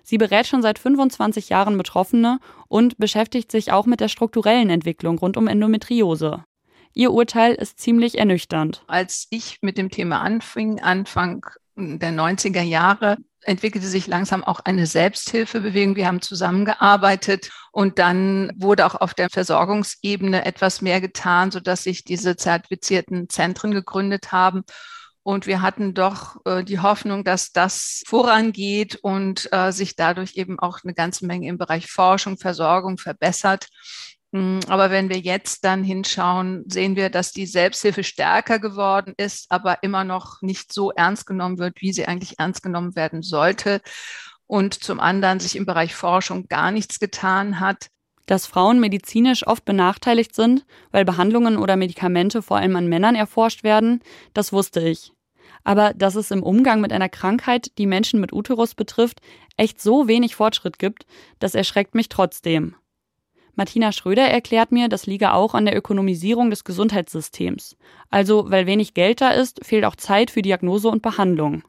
Sie 0.03 0.17
berät 0.17 0.47
schon 0.47 0.61
seit 0.61 0.79
25 0.79 1.49
Jahren 1.49 1.77
Betroffene 1.77 2.39
und 2.69 2.97
beschäftigt 2.97 3.51
sich 3.51 3.73
auch 3.73 3.85
mit 3.85 3.99
der 3.99 4.07
strukturellen 4.07 4.69
Entwicklung 4.69 5.19
rund 5.19 5.35
um 5.35 5.47
Endometriose. 5.47 6.45
Ihr 6.93 7.11
Urteil 7.11 7.55
ist 7.55 7.77
ziemlich 7.77 8.17
ernüchternd. 8.17 8.85
Als 8.87 9.27
ich 9.31 9.57
mit 9.61 9.77
dem 9.77 9.89
Thema 9.89 10.21
anfing, 10.21 10.79
Anfang 10.79 11.45
der 11.75 12.11
90er 12.11 12.61
Jahre, 12.61 13.17
entwickelte 13.41 13.87
sich 13.87 14.07
langsam 14.07 14.43
auch 14.43 14.59
eine 14.61 14.87
Selbsthilfebewegung. 14.87 15.95
Wir 15.95 16.07
haben 16.07 16.21
zusammengearbeitet 16.21 17.51
und 17.71 17.99
dann 17.99 18.51
wurde 18.55 18.85
auch 18.85 18.95
auf 18.95 19.13
der 19.13 19.29
Versorgungsebene 19.29 20.45
etwas 20.45 20.81
mehr 20.81 21.01
getan, 21.01 21.51
sodass 21.51 21.83
sich 21.83 22.03
diese 22.03 22.35
zertifizierten 22.35 23.29
Zentren 23.29 23.71
gegründet 23.71 24.31
haben. 24.31 24.63
Und 25.21 25.47
wir 25.47 25.61
hatten 25.61 25.95
doch 25.95 26.37
äh, 26.45 26.63
die 26.63 26.79
Hoffnung, 26.79 27.23
dass 27.23 27.51
das 27.51 28.03
vorangeht 28.05 28.97
und 29.01 29.49
äh, 29.51 29.71
sich 29.71 29.95
dadurch 29.95 30.35
eben 30.35 30.59
auch 30.59 30.79
eine 30.83 30.93
ganze 30.93 31.25
Menge 31.25 31.47
im 31.47 31.57
Bereich 31.57 31.87
Forschung, 31.87 32.37
Versorgung 32.37 32.99
verbessert. 32.99 33.67
Hm, 34.35 34.59
aber 34.67 34.91
wenn 34.91 35.07
wir 35.07 35.19
jetzt 35.19 35.63
dann 35.63 35.85
hinschauen, 35.85 36.65
sehen 36.67 36.97
wir, 36.97 37.09
dass 37.09 37.31
die 37.31 37.45
Selbsthilfe 37.45 38.03
stärker 38.03 38.59
geworden 38.59 39.13
ist, 39.15 39.45
aber 39.49 39.81
immer 39.81 40.03
noch 40.03 40.41
nicht 40.41 40.73
so 40.73 40.91
ernst 40.91 41.25
genommen 41.25 41.57
wird, 41.57 41.79
wie 41.79 41.93
sie 41.93 42.05
eigentlich 42.05 42.37
ernst 42.37 42.61
genommen 42.61 42.97
werden 42.97 43.21
sollte. 43.21 43.79
Und 44.45 44.73
zum 44.73 44.99
anderen 44.99 45.39
sich 45.39 45.55
im 45.55 45.65
Bereich 45.65 45.95
Forschung 45.95 46.49
gar 46.49 46.71
nichts 46.71 46.99
getan 46.99 47.61
hat. 47.61 47.87
Dass 48.25 48.45
Frauen 48.45 48.81
medizinisch 48.81 49.47
oft 49.47 49.63
benachteiligt 49.63 50.35
sind, 50.35 50.65
weil 50.91 51.05
Behandlungen 51.05 51.55
oder 51.55 51.77
Medikamente 51.77 52.41
vor 52.41 52.57
allem 52.57 52.75
an 52.75 52.89
Männern 52.89 53.15
erforscht 53.15 53.63
werden, 53.63 54.03
das 54.33 54.51
wusste 54.51 54.81
ich. 54.81 55.13
Aber 55.63 55.93
dass 55.93 56.15
es 56.15 56.31
im 56.31 56.43
Umgang 56.43 56.81
mit 56.81 56.91
einer 56.91 57.09
Krankheit, 57.09 57.71
die 57.77 57.87
Menschen 57.87 58.19
mit 58.19 58.33
Uterus 58.33 58.75
betrifft, 58.75 59.21
echt 59.55 59.79
so 59.79 60.09
wenig 60.09 60.35
Fortschritt 60.35 60.77
gibt, 60.77 61.05
das 61.39 61.55
erschreckt 61.55 61.95
mich 61.95 62.09
trotzdem. 62.09 62.75
Martina 63.55 63.91
Schröder 63.91 64.23
erklärt 64.23 64.71
mir, 64.71 64.89
das 64.89 65.05
liege 65.05 65.33
auch 65.33 65.53
an 65.53 65.65
der 65.65 65.77
Ökonomisierung 65.77 66.49
des 66.49 66.63
Gesundheitssystems. 66.63 67.77
Also, 68.09 68.51
weil 68.51 68.67
wenig 68.67 68.93
Geld 68.93 69.21
da 69.21 69.31
ist, 69.31 69.63
fehlt 69.65 69.85
auch 69.85 69.95
Zeit 69.95 70.29
für 70.29 70.41
Diagnose 70.41 70.89
und 70.89 71.01
Behandlung. 71.01 71.63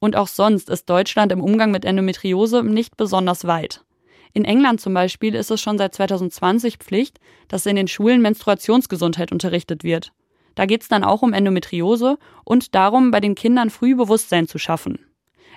Und 0.00 0.16
auch 0.16 0.28
sonst 0.28 0.68
ist 0.68 0.90
Deutschland 0.90 1.32
im 1.32 1.40
Umgang 1.40 1.70
mit 1.70 1.84
Endometriose 1.84 2.62
nicht 2.64 2.96
besonders 2.96 3.46
weit. 3.46 3.84
In 4.32 4.44
England 4.44 4.80
zum 4.80 4.92
Beispiel 4.92 5.36
ist 5.36 5.52
es 5.52 5.60
schon 5.60 5.78
seit 5.78 5.94
2020 5.94 6.78
Pflicht, 6.78 7.20
dass 7.46 7.66
in 7.66 7.76
den 7.76 7.86
Schulen 7.86 8.20
Menstruationsgesundheit 8.20 9.30
unterrichtet 9.30 9.84
wird. 9.84 10.12
Da 10.56 10.66
geht 10.66 10.82
es 10.82 10.88
dann 10.88 11.04
auch 11.04 11.22
um 11.22 11.32
Endometriose 11.32 12.18
und 12.44 12.74
darum, 12.74 13.12
bei 13.12 13.20
den 13.20 13.36
Kindern 13.36 13.70
früh 13.70 13.94
Bewusstsein 13.94 14.48
zu 14.48 14.58
schaffen. 14.58 14.98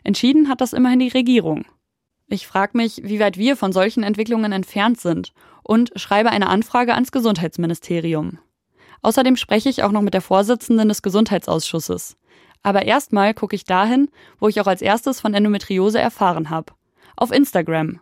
Entschieden 0.03 0.47
hat 0.47 0.61
das 0.61 0.73
immerhin 0.73 0.99
die 0.99 1.07
Regierung. 1.07 1.65
Ich 2.29 2.45
frage 2.45 2.77
mich, 2.77 3.01
wie 3.03 3.19
weit 3.19 3.37
wir 3.37 3.55
von 3.55 3.71
solchen 3.71 4.03
Entwicklungen 4.03 4.51
entfernt 4.51 4.99
sind 4.99 5.31
und 5.63 5.91
schreibe 5.95 6.29
eine 6.29 6.49
Anfrage 6.49 6.93
ans 6.93 7.11
Gesundheitsministerium. 7.11 8.39
Außerdem 9.01 9.37
spreche 9.37 9.69
ich 9.69 9.83
auch 9.83 9.91
noch 9.91 10.01
mit 10.01 10.13
der 10.13 10.21
Vorsitzenden 10.21 10.89
des 10.89 11.01
Gesundheitsausschusses. 11.01 12.17
Aber 12.63 12.83
erstmal 12.83 13.33
gucke 13.33 13.55
ich 13.55 13.63
dahin, 13.63 14.09
wo 14.39 14.49
ich 14.49 14.59
auch 14.59 14.67
als 14.67 14.81
erstes 14.81 15.21
von 15.21 15.33
Endometriose 15.33 15.99
erfahren 15.99 16.49
habe. 16.49 16.73
Auf 17.15 17.31
Instagram. 17.31 18.01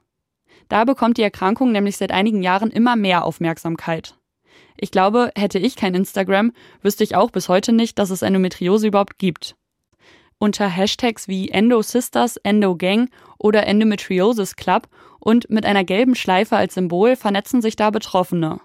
Da 0.69 0.85
bekommt 0.85 1.17
die 1.17 1.23
Erkrankung 1.23 1.71
nämlich 1.71 1.97
seit 1.97 2.11
einigen 2.11 2.41
Jahren 2.41 2.71
immer 2.71 2.95
mehr 2.95 3.25
Aufmerksamkeit. 3.25 4.17
Ich 4.77 4.89
glaube, 4.89 5.31
hätte 5.35 5.59
ich 5.59 5.75
kein 5.75 5.93
Instagram, 5.93 6.51
wüsste 6.81 7.03
ich 7.03 7.15
auch 7.15 7.29
bis 7.29 7.47
heute 7.47 7.73
nicht, 7.73 7.99
dass 7.99 8.09
es 8.09 8.23
Endometriose 8.23 8.87
überhaupt 8.87 9.19
gibt. 9.19 9.55
Unter 10.37 10.67
Hashtags 10.67 11.29
wie 11.29 11.49
EndoSisters, 11.49 12.37
EndoGang 12.37 13.09
oder 13.37 13.65
Endometriosis 13.67 14.57
Club 14.57 14.89
und 15.19 15.49
mit 15.49 15.65
einer 15.65 15.85
gelben 15.85 16.15
Schleife 16.15 16.57
als 16.57 16.73
Symbol 16.73 17.15
vernetzen 17.15 17.61
sich 17.61 17.77
da 17.77 17.89
Betroffene. 17.89 18.59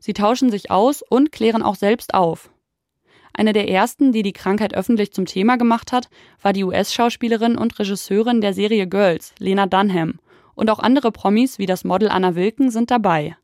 Sie 0.00 0.12
tauschen 0.12 0.50
sich 0.50 0.70
aus 0.72 1.02
und 1.02 1.30
klären 1.30 1.62
auch 1.62 1.76
selbst 1.76 2.14
auf. 2.14 2.50
Eine 3.32 3.52
der 3.52 3.68
ersten, 3.68 4.12
die 4.12 4.22
die 4.22 4.32
Krankheit 4.32 4.74
öffentlich 4.74 5.12
zum 5.12 5.24
Thema 5.24 5.56
gemacht 5.56 5.92
hat, 5.92 6.08
war 6.42 6.52
die 6.52 6.64
US-Schauspielerin 6.64 7.56
und 7.56 7.78
Regisseurin 7.78 8.40
der 8.40 8.52
Serie 8.52 8.88
Girls, 8.88 9.34
Lena 9.38 9.66
Dunham. 9.66 10.18
Und 10.54 10.70
auch 10.70 10.78
andere 10.78 11.10
Promis 11.10 11.58
wie 11.58 11.66
das 11.66 11.84
Model 11.84 12.08
Anna 12.10 12.34
Wilken 12.34 12.70
sind 12.70 12.90
dabei. 12.90 13.36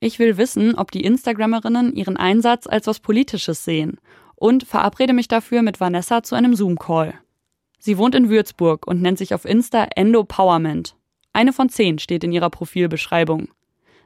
Ich 0.00 0.18
will 0.18 0.36
wissen, 0.36 0.74
ob 0.74 0.90
die 0.90 1.04
Instagrammerinnen 1.04 1.94
ihren 1.94 2.16
Einsatz 2.16 2.66
als 2.66 2.86
was 2.86 3.00
Politisches 3.00 3.64
sehen 3.64 3.98
und 4.42 4.64
verabrede 4.64 5.12
mich 5.12 5.28
dafür 5.28 5.62
mit 5.62 5.78
Vanessa 5.78 6.24
zu 6.24 6.34
einem 6.34 6.56
Zoom-Call. 6.56 7.14
Sie 7.78 7.96
wohnt 7.96 8.16
in 8.16 8.28
Würzburg 8.28 8.88
und 8.88 9.00
nennt 9.00 9.16
sich 9.16 9.34
auf 9.34 9.44
Insta 9.44 9.84
Endopowerment. 9.94 10.96
Eine 11.32 11.52
von 11.52 11.68
zehn 11.68 12.00
steht 12.00 12.24
in 12.24 12.32
ihrer 12.32 12.50
Profilbeschreibung. 12.50 13.50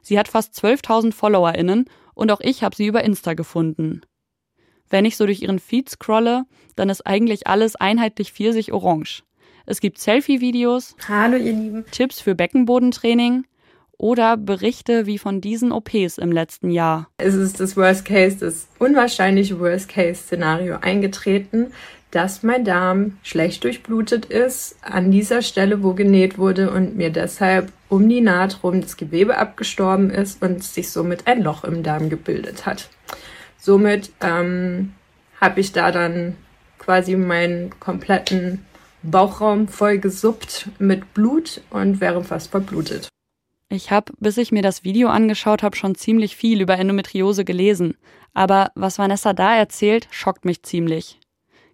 Sie 0.03 0.19
hat 0.19 0.27
fast 0.27 0.53
12.000 0.53 1.11
FollowerInnen 1.11 1.85
und 2.13 2.31
auch 2.31 2.39
ich 2.39 2.61
habe 2.61 2.75
sie 2.75 2.85
über 2.85 3.03
Insta 3.03 3.33
gefunden. 3.33 4.01
Wenn 4.87 5.05
ich 5.05 5.17
so 5.17 5.25
durch 5.25 5.41
ihren 5.41 5.57
Feed 5.57 5.89
scrolle, 5.89 6.45
dann 6.75 6.89
ist 6.89 7.07
eigentlich 7.07 7.47
alles 7.47 7.75
einheitlich 7.75 8.31
pfirsich-orange. 8.31 9.23
Es 9.65 9.81
gibt 9.81 9.97
Selfie-Videos, 9.97 10.95
Hallo 11.09 11.37
ihr 11.37 11.53
Lieben, 11.53 11.85
Tipps 11.89 12.21
für 12.21 12.35
Beckenbodentraining 12.35 13.47
oder 13.97 14.37
Berichte 14.37 15.05
wie 15.05 15.17
von 15.17 15.41
diesen 15.41 15.71
OPs 15.71 16.17
im 16.17 16.31
letzten 16.31 16.69
Jahr. 16.69 17.09
Es 17.17 17.33
ist 17.33 17.59
das 17.59 17.75
Worst 17.75 18.05
Case, 18.05 18.37
das 18.37 18.67
unwahrscheinliche 18.79 19.59
Worst 19.59 19.89
Case-Szenario 19.89 20.77
eingetreten, 20.81 21.71
dass 22.11 22.43
mein 22.43 22.63
Darm 22.63 23.17
schlecht 23.21 23.63
durchblutet 23.63 24.25
ist 24.25 24.77
an 24.81 25.11
dieser 25.11 25.41
Stelle, 25.41 25.83
wo 25.83 25.93
genäht 25.93 26.37
wurde 26.37 26.71
und 26.71 26.95
mir 26.95 27.09
deshalb 27.09 27.71
um 27.89 28.07
die 28.07 28.21
Naht 28.21 28.63
rum 28.63 28.81
das 28.81 28.97
Gewebe 28.97 29.37
abgestorben 29.37 30.09
ist 30.09 30.41
und 30.41 30.63
sich 30.63 30.89
somit 30.89 31.27
ein 31.27 31.41
Loch 31.41 31.63
im 31.63 31.83
Darm 31.83 32.09
gebildet 32.09 32.65
hat. 32.65 32.89
Somit 33.57 34.11
ähm, 34.21 34.93
habe 35.41 35.59
ich 35.59 35.73
da 35.73 35.91
dann 35.91 36.35
quasi 36.79 37.15
meinen 37.15 37.77
kompletten 37.79 38.65
Bauchraum 39.03 39.67
voll 39.67 39.97
gesuppt 39.97 40.69
mit 40.79 41.13
Blut 41.13 41.61
und 41.69 41.99
wäre 41.99 42.23
fast 42.23 42.51
verblutet. 42.51 43.09
Ich 43.69 43.91
habe, 43.91 44.13
bis 44.19 44.37
ich 44.37 44.51
mir 44.53 44.61
das 44.61 44.85
Video 44.85 45.09
angeschaut 45.09 45.61
habe, 45.61 45.75
schon 45.75 45.95
ziemlich 45.95 46.37
viel 46.37 46.61
über 46.61 46.77
Endometriose 46.77 47.43
gelesen. 47.43 47.97
Aber 48.33 48.71
was 48.75 48.97
Vanessa 48.97 49.33
da 49.33 49.55
erzählt, 49.55 50.07
schockt 50.09 50.45
mich 50.45 50.63
ziemlich. 50.63 51.19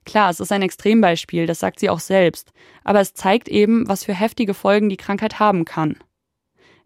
Klar, 0.05 0.31
es 0.31 0.39
ist 0.39 0.51
ein 0.51 0.63
Extrembeispiel, 0.63 1.45
das 1.45 1.59
sagt 1.59 1.79
sie 1.79 1.89
auch 1.89 1.99
selbst. 1.99 2.51
Aber 2.83 2.99
es 2.99 3.13
zeigt 3.13 3.47
eben, 3.47 3.87
was 3.87 4.03
für 4.03 4.13
heftige 4.13 4.53
Folgen 4.53 4.89
die 4.89 4.97
Krankheit 4.97 5.39
haben 5.39 5.65
kann. 5.65 5.97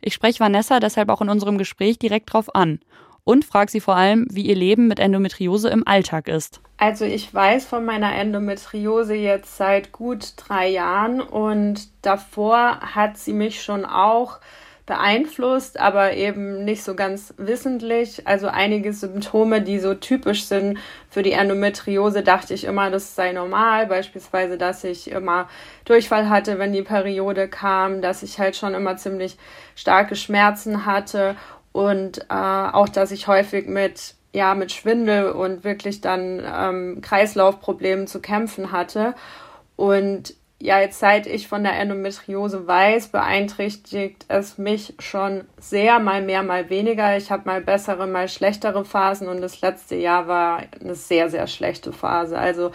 Ich 0.01 0.13
spreche 0.13 0.41
Vanessa 0.41 0.79
deshalb 0.79 1.09
auch 1.09 1.21
in 1.21 1.29
unserem 1.29 1.57
Gespräch 1.57 1.97
direkt 1.97 2.31
drauf 2.31 2.53
an 2.53 2.79
und 3.23 3.45
frage 3.45 3.71
sie 3.71 3.79
vor 3.79 3.95
allem, 3.95 4.27
wie 4.29 4.43
ihr 4.45 4.55
Leben 4.55 4.87
mit 4.87 4.99
Endometriose 4.99 5.69
im 5.69 5.87
Alltag 5.87 6.27
ist. 6.27 6.61
Also 6.77 7.05
ich 7.05 7.33
weiß 7.33 7.65
von 7.65 7.83
meiner 7.83 8.13
Endometriose 8.13 9.15
jetzt 9.15 9.57
seit 9.57 9.91
gut 9.91 10.33
drei 10.37 10.69
Jahren 10.69 11.21
und 11.21 11.89
davor 12.05 12.79
hat 12.81 13.17
sie 13.17 13.33
mich 13.33 13.63
schon 13.63 13.85
auch 13.85 14.39
beeinflusst, 14.87 15.79
aber 15.79 16.13
eben 16.13 16.63
nicht 16.63 16.81
so 16.81 16.95
ganz 16.95 17.33
wissentlich. 17.37 18.25
Also 18.25 18.47
einige 18.47 18.93
Symptome, 18.93 19.61
die 19.61 19.79
so 19.79 19.93
typisch 19.93 20.45
sind 20.45 20.79
für 21.09 21.21
die 21.21 21.33
Endometriose, 21.33 22.23
dachte 22.23 22.53
ich 22.53 22.63
immer, 22.63 22.89
das 22.89 23.13
sei 23.13 23.33
normal. 23.33 23.85
Beispielsweise, 23.87 24.57
dass 24.57 24.85
ich 24.85 25.11
immer 25.11 25.49
Durchfall 25.85 26.29
hatte, 26.29 26.57
wenn 26.57 26.71
die 26.71 26.83
Periode 26.83 27.49
kam, 27.49 28.01
dass 28.01 28.23
ich 28.23 28.39
halt 28.39 28.55
schon 28.55 28.73
immer 28.73 28.95
ziemlich 28.95 29.37
starke 29.75 30.15
Schmerzen 30.15 30.85
hatte 30.85 31.35
und 31.73 32.19
äh, 32.29 32.33
auch, 32.33 32.89
dass 32.89 33.11
ich 33.11 33.27
häufig 33.27 33.67
mit 33.67 34.15
ja 34.33 34.55
mit 34.55 34.71
Schwindel 34.71 35.31
und 35.31 35.63
wirklich 35.63 35.99
dann 35.99 36.41
ähm, 36.45 37.01
Kreislaufproblemen 37.01 38.07
zu 38.07 38.21
kämpfen 38.21 38.71
hatte 38.71 39.15
und 39.75 40.33
ja, 40.59 40.79
jetzt 40.79 40.99
seit 40.99 41.27
ich 41.27 41.47
von 41.47 41.63
der 41.63 41.79
Endometriose 41.79 42.65
weiß, 42.65 43.09
beeinträchtigt 43.09 44.25
es 44.27 44.57
mich 44.57 44.95
schon 44.97 45.45
sehr, 45.59 45.99
mal 45.99 46.23
mehr, 46.23 46.41
mal 46.41 46.69
weniger. 46.69 47.15
Ich 47.15 47.29
habe 47.29 47.43
mal 47.45 47.61
bessere, 47.61 48.07
mal 48.07 48.27
schlechtere 48.27 48.83
Phasen 48.83 49.27
und 49.27 49.41
das 49.41 49.61
letzte 49.61 49.95
Jahr 49.95 50.27
war 50.27 50.63
eine 50.81 50.95
sehr, 50.95 51.29
sehr 51.29 51.45
schlechte 51.45 51.93
Phase. 51.93 52.39
Also 52.39 52.71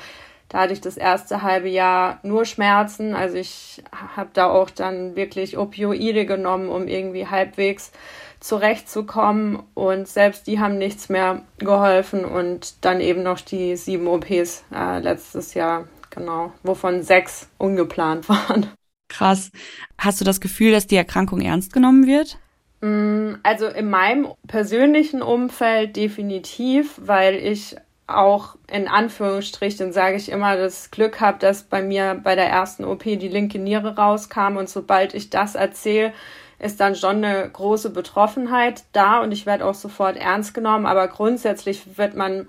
da 0.53 0.61
hatte 0.61 0.75
ich 0.75 0.83
das 0.83 0.99
erste 0.99 1.43
halbe 1.43 1.69
Jahr 1.69 2.21
nur 2.23 2.45
Schmerzen. 2.45 3.15
Also 3.15 3.37
ich 3.39 3.83
habe 4.15 4.31
da 4.35 4.51
auch 4.51 4.69
dann 4.69 5.17
wirklich 5.17 5.57
Opioide 5.57 6.27
genommen, 6.27 6.69
um 6.69 6.87
irgendwie 6.89 7.27
halbwegs 7.27 7.91
zurechtzukommen. 8.39 9.63
Und 9.73 10.07
selbst 10.07 10.47
die 10.47 10.61
haben 10.61 10.77
nichts 10.77 11.09
mehr 11.09 11.41
geholfen. 11.57 12.27
Und 12.27 12.85
dann 12.85 13.01
eben 13.01 13.23
noch 13.23 13.41
die 13.41 13.77
sieben 13.77 14.07
OPs 14.07 14.65
äh, 14.75 14.99
letztes 14.99 15.55
Jahr, 15.55 15.89
genau, 16.15 16.53
wovon 16.63 17.03
sechs 17.03 17.49
ungeplant 17.59 18.29
waren. 18.29 18.69
Krass. 19.09 19.51
Hast 19.99 20.21
du 20.21 20.25
das 20.25 20.41
Gefühl, 20.41 20.73
dass 20.73 20.87
die 20.87 20.97
Erkrankung 20.97 21.41
ernst 21.41 21.73
genommen 21.73 22.07
wird? 22.07 22.39
Mm, 22.81 23.35
also 23.43 23.67
in 23.67 23.91
meinem 23.91 24.29
persönlichen 24.47 25.23
Umfeld 25.23 25.97
definitiv, 25.97 26.99
weil 26.99 27.35
ich 27.37 27.77
auch 28.07 28.57
in 28.71 28.89
Anführungsstrichen 28.89 29.93
sage 29.93 30.17
ich 30.17 30.31
immer 30.31 30.57
das 30.57 30.91
Glück 30.91 31.21
habe, 31.21 31.39
dass 31.39 31.63
bei 31.63 31.83
mir 31.83 32.21
bei 32.23 32.35
der 32.35 32.49
ersten 32.49 32.85
OP 32.85 33.05
die 33.05 33.29
linke 33.29 33.59
Niere 33.59 33.97
rauskam 33.97 34.57
und 34.57 34.69
sobald 34.69 35.15
ich 35.15 35.31
das 35.31 35.55
erzähle, 35.55 36.13
ist 36.59 36.81
dann 36.81 36.95
schon 36.95 37.25
eine 37.25 37.49
große 37.51 37.91
Betroffenheit 37.91 38.85
da 38.93 39.21
und 39.21 39.33
ich 39.33 39.47
werde 39.47 39.65
auch 39.65 39.75
sofort 39.75 40.17
ernst 40.17 40.55
genommen, 40.55 40.87
aber 40.87 41.09
grundsätzlich 41.09 41.99
wird 41.99 42.15
man 42.15 42.49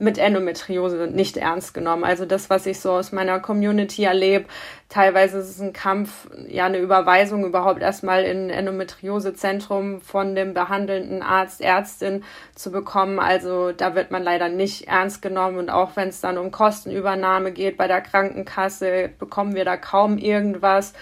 mit 0.00 0.16
Endometriose 0.16 1.08
nicht 1.12 1.36
ernst 1.36 1.74
genommen. 1.74 2.04
Also 2.04 2.24
das, 2.24 2.48
was 2.48 2.64
ich 2.64 2.80
so 2.80 2.92
aus 2.92 3.12
meiner 3.12 3.38
Community 3.38 4.04
erlebe, 4.04 4.46
teilweise 4.88 5.38
ist 5.38 5.50
es 5.50 5.60
ein 5.60 5.74
Kampf, 5.74 6.26
ja, 6.48 6.64
eine 6.64 6.78
Überweisung 6.78 7.44
überhaupt 7.44 7.82
erstmal 7.82 8.24
in 8.24 8.48
Endometriosezentrum 8.48 10.00
von 10.00 10.34
dem 10.34 10.54
behandelnden 10.54 11.22
Arzt, 11.22 11.60
Ärztin 11.60 12.24
zu 12.54 12.72
bekommen. 12.72 13.18
Also 13.18 13.72
da 13.72 13.94
wird 13.94 14.10
man 14.10 14.22
leider 14.22 14.48
nicht 14.48 14.88
ernst 14.88 15.20
genommen 15.20 15.58
und 15.58 15.68
auch 15.68 15.96
wenn 15.96 16.08
es 16.08 16.22
dann 16.22 16.38
um 16.38 16.50
Kostenübernahme 16.50 17.52
geht 17.52 17.76
bei 17.76 17.86
der 17.86 18.00
Krankenkasse, 18.00 19.10
bekommen 19.18 19.54
wir 19.54 19.66
da 19.66 19.76
kaum 19.76 20.16
irgendwas. 20.16 20.94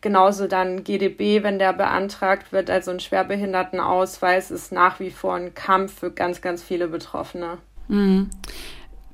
Genauso 0.00 0.46
dann 0.46 0.82
GDB, 0.82 1.42
wenn 1.42 1.58
der 1.58 1.74
beantragt 1.74 2.52
wird, 2.52 2.70
also 2.70 2.90
ein 2.90 3.00
Schwerbehindertenausweis, 3.00 4.50
ist 4.50 4.72
nach 4.72 4.98
wie 4.98 5.10
vor 5.10 5.34
ein 5.34 5.54
Kampf 5.54 6.00
für 6.00 6.10
ganz, 6.10 6.40
ganz 6.40 6.62
viele 6.62 6.88
Betroffene. 6.88 7.58
Mhm. 7.88 8.30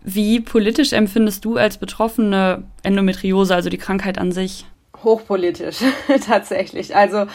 Wie 0.02 0.40
politisch 0.40 0.92
empfindest 0.92 1.44
du 1.44 1.56
als 1.56 1.78
Betroffene 1.78 2.64
Endometriose, 2.82 3.54
also 3.54 3.70
die 3.70 3.78
Krankheit 3.78 4.18
an 4.18 4.32
sich? 4.32 4.66
Hochpolitisch, 5.04 5.78
tatsächlich. 6.26 6.96
Also 6.96 7.26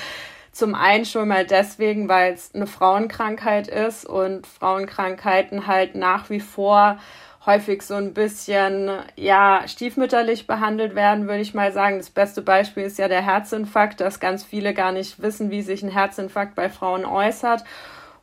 zum 0.52 0.76
einen 0.76 1.06
schon 1.06 1.28
mal 1.28 1.46
deswegen, 1.46 2.10
weil 2.10 2.34
es 2.34 2.54
eine 2.54 2.68
Frauenkrankheit 2.68 3.68
ist 3.68 4.06
und 4.06 4.48
Frauenkrankheiten 4.48 5.68
halt 5.68 5.96
nach 5.96 6.30
wie 6.30 6.40
vor 6.40 6.98
häufig 7.46 7.82
so 7.82 7.96
ein 7.96 8.14
bisschen 8.14 8.92
ja 9.16 9.64
stiefmütterlich 9.68 10.48
behandelt 10.48 10.96
werden, 10.96 11.28
würde 11.28 11.42
ich 11.42 11.54
mal 11.54 11.72
sagen. 11.72 11.98
Das 11.98 12.10
beste 12.10 12.42
Beispiel 12.42 12.84
ist 12.84 13.00
ja 13.00 13.08
der 13.08 13.22
Herzinfarkt, 13.22 14.02
dass 14.02 14.20
ganz 14.20 14.44
viele 14.44 14.74
gar 14.74 14.92
nicht 14.92 15.22
wissen, 15.22 15.50
wie 15.50 15.62
sich 15.62 15.82
ein 15.82 15.90
Herzinfarkt 15.90 16.56
bei 16.56 16.70
Frauen 16.70 17.06
äußert. 17.06 17.64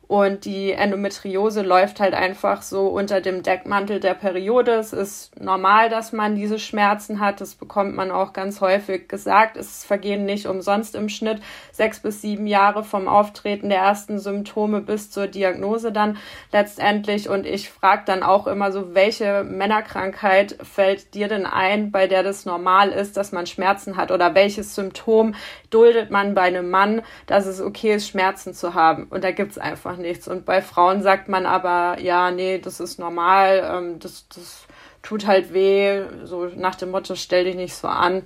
Und 0.07 0.45
die 0.45 0.71
Endometriose 0.71 1.63
läuft 1.63 1.99
halt 1.99 2.13
einfach 2.13 2.61
so 2.61 2.87
unter 2.87 3.21
dem 3.21 3.41
Deckmantel 3.41 3.99
der 3.99 4.13
Periode. 4.13 4.73
Es 4.73 4.93
ist 4.93 5.39
normal, 5.41 5.89
dass 5.89 6.11
man 6.11 6.35
diese 6.35 6.59
Schmerzen 6.59 7.19
hat. 7.19 7.41
Das 7.41 7.55
bekommt 7.55 7.95
man 7.95 8.11
auch 8.11 8.31
ganz 8.31 8.61
häufig 8.61 9.07
gesagt. 9.07 9.57
Es 9.57 9.83
vergehen 9.83 10.25
nicht 10.25 10.45
umsonst 10.45 10.93
im 10.93 11.09
Schnitt 11.09 11.41
sechs 11.71 11.99
bis 11.99 12.21
sieben 12.21 12.45
Jahre 12.45 12.83
vom 12.83 13.07
Auftreten 13.07 13.69
der 13.69 13.79
ersten 13.79 14.19
Symptome 14.19 14.81
bis 14.81 15.09
zur 15.09 15.25
Diagnose 15.25 15.91
dann 15.91 16.17
letztendlich. 16.51 17.27
Und 17.27 17.47
ich 17.47 17.71
frage 17.71 18.03
dann 18.05 18.21
auch 18.21 18.45
immer 18.45 18.71
so, 18.71 18.93
welche 18.93 19.43
Männerkrankheit 19.43 20.57
fällt 20.61 21.15
dir 21.15 21.27
denn 21.27 21.47
ein, 21.47 21.89
bei 21.91 22.05
der 22.05 22.21
das 22.21 22.45
normal 22.45 22.89
ist, 22.89 23.17
dass 23.17 23.31
man 23.31 23.47
Schmerzen 23.47 23.97
hat? 23.97 24.11
Oder 24.11 24.35
welches 24.35 24.75
Symptom 24.75 25.33
duldet 25.71 26.11
man 26.11 26.35
bei 26.35 26.43
einem 26.43 26.69
Mann, 26.69 27.01
dass 27.25 27.47
es 27.47 27.59
okay 27.59 27.95
ist, 27.95 28.07
Schmerzen 28.07 28.53
zu 28.53 28.75
haben? 28.75 29.07
Und 29.09 29.23
da 29.23 29.31
gibt's 29.31 29.57
einfach 29.57 29.94
einfach 29.95 30.01
nichts. 30.01 30.27
Und 30.27 30.45
bei 30.45 30.61
Frauen 30.61 31.01
sagt 31.01 31.29
man 31.29 31.45
aber, 31.45 31.99
ja, 31.99 32.31
nee, 32.31 32.59
das 32.59 32.79
ist 32.79 32.99
normal, 32.99 33.69
ähm, 33.71 33.99
das, 33.99 34.27
das 34.29 34.67
tut 35.01 35.25
halt 35.25 35.53
weh, 35.53 36.01
so 36.23 36.49
nach 36.55 36.75
dem 36.75 36.91
Motto, 36.91 37.15
stell 37.15 37.45
dich 37.45 37.55
nicht 37.55 37.75
so 37.75 37.87
an. 37.87 38.23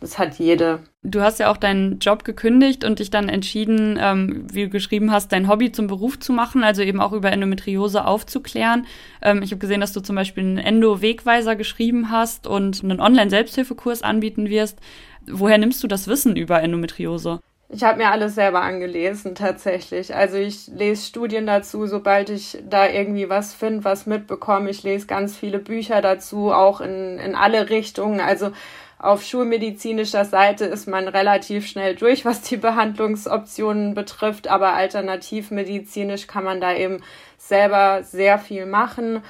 Das 0.00 0.18
hat 0.18 0.38
jede. 0.38 0.80
Du 1.02 1.22
hast 1.22 1.38
ja 1.38 1.50
auch 1.50 1.56
deinen 1.56 1.98
Job 1.98 2.24
gekündigt 2.24 2.84
und 2.84 2.98
dich 2.98 3.08
dann 3.08 3.30
entschieden, 3.30 3.98
ähm, 3.98 4.46
wie 4.52 4.64
du 4.64 4.68
geschrieben 4.68 5.10
hast, 5.10 5.32
dein 5.32 5.48
Hobby 5.48 5.72
zum 5.72 5.86
Beruf 5.86 6.18
zu 6.18 6.32
machen, 6.34 6.62
also 6.62 6.82
eben 6.82 7.00
auch 7.00 7.12
über 7.12 7.32
Endometriose 7.32 8.04
aufzuklären. 8.04 8.86
Ähm, 9.22 9.40
ich 9.42 9.50
habe 9.50 9.60
gesehen, 9.60 9.80
dass 9.80 9.94
du 9.94 10.00
zum 10.00 10.16
Beispiel 10.16 10.44
einen 10.44 10.58
Endo-Wegweiser 10.58 11.56
geschrieben 11.56 12.10
hast 12.10 12.46
und 12.46 12.84
einen 12.84 13.00
Online-Selbsthilfekurs 13.00 14.02
anbieten 14.02 14.50
wirst. 14.50 14.78
Woher 15.26 15.56
nimmst 15.56 15.82
du 15.82 15.86
das 15.86 16.06
Wissen 16.06 16.36
über 16.36 16.60
Endometriose? 16.60 17.40
Ich 17.74 17.82
habe 17.82 17.98
mir 17.98 18.12
alles 18.12 18.36
selber 18.36 18.62
angelesen 18.62 19.34
tatsächlich. 19.34 20.14
Also 20.14 20.36
ich 20.36 20.68
lese 20.68 21.04
Studien 21.04 21.44
dazu, 21.44 21.88
sobald 21.88 22.30
ich 22.30 22.56
da 22.70 22.88
irgendwie 22.88 23.28
was 23.28 23.52
finde, 23.52 23.82
was 23.82 24.06
mitbekomme. 24.06 24.70
Ich 24.70 24.84
lese 24.84 25.08
ganz 25.08 25.36
viele 25.36 25.58
Bücher 25.58 26.00
dazu, 26.00 26.52
auch 26.52 26.80
in, 26.80 27.18
in 27.18 27.34
alle 27.34 27.70
Richtungen. 27.70 28.20
Also 28.20 28.52
auf 29.00 29.24
schulmedizinischer 29.24 30.24
Seite 30.24 30.66
ist 30.66 30.86
man 30.86 31.08
relativ 31.08 31.66
schnell 31.66 31.96
durch, 31.96 32.24
was 32.24 32.42
die 32.42 32.58
Behandlungsoptionen 32.58 33.94
betrifft, 33.94 34.46
aber 34.46 34.74
alternativmedizinisch 34.74 36.28
kann 36.28 36.44
man 36.44 36.60
da 36.60 36.76
eben 36.76 37.02
selber 37.38 38.04
sehr 38.04 38.38
viel 38.38 38.66
machen 38.66 39.20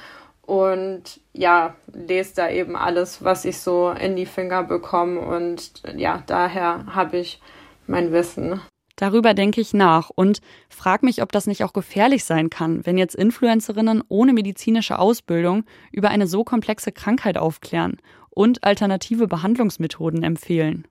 und 0.43 1.19
ja, 1.33 1.73
lese 1.91 2.35
da 2.35 2.49
eben 2.51 2.75
alles, 2.75 3.23
was 3.23 3.43
ich 3.43 3.59
so 3.59 3.89
in 3.89 4.15
die 4.15 4.27
Finger 4.27 4.61
bekomme 4.61 5.19
und 5.19 5.81
ja, 5.95 6.21
daher 6.27 6.85
habe 6.93 7.17
ich 7.17 7.41
mein 7.87 8.11
Wissen. 8.11 8.59
Darüber 8.95 9.33
denke 9.33 9.59
ich 9.59 9.73
nach 9.73 10.09
und 10.09 10.39
frage 10.69 11.05
mich, 11.05 11.21
ob 11.21 11.31
das 11.31 11.47
nicht 11.47 11.63
auch 11.63 11.73
gefährlich 11.73 12.23
sein 12.23 12.49
kann, 12.49 12.85
wenn 12.85 12.97
jetzt 12.97 13.15
Influencerinnen 13.15 14.03
ohne 14.07 14.31
medizinische 14.31 14.99
Ausbildung 14.99 15.65
über 15.91 16.09
eine 16.09 16.27
so 16.27 16.43
komplexe 16.43 16.91
Krankheit 16.91 17.37
aufklären 17.37 17.97
und 18.29 18.63
alternative 18.63 19.27
Behandlungsmethoden 19.27 20.23
empfehlen. 20.23 20.87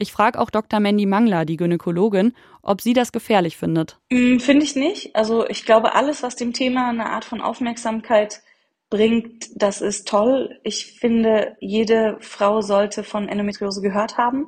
Ich 0.00 0.12
frage 0.12 0.38
auch 0.38 0.50
Dr. 0.50 0.80
Mandy 0.80 1.06
Mangler, 1.06 1.44
die 1.44 1.56
Gynäkologin, 1.56 2.32
ob 2.62 2.80
sie 2.80 2.92
das 2.92 3.10
gefährlich 3.10 3.56
findet. 3.56 3.98
Mm, 4.10 4.38
finde 4.38 4.64
ich 4.64 4.76
nicht. 4.76 5.16
Also 5.16 5.46
ich 5.48 5.64
glaube, 5.64 5.94
alles, 5.94 6.22
was 6.22 6.36
dem 6.36 6.52
Thema 6.52 6.88
eine 6.88 7.10
Art 7.10 7.24
von 7.24 7.40
Aufmerksamkeit 7.40 8.42
bringt, 8.90 9.50
das 9.56 9.80
ist 9.80 10.06
toll. 10.06 10.60
Ich 10.62 10.98
finde, 10.98 11.56
jede 11.60 12.16
Frau 12.20 12.62
sollte 12.62 13.02
von 13.02 13.28
Endometriose 13.28 13.82
gehört 13.82 14.16
haben 14.16 14.46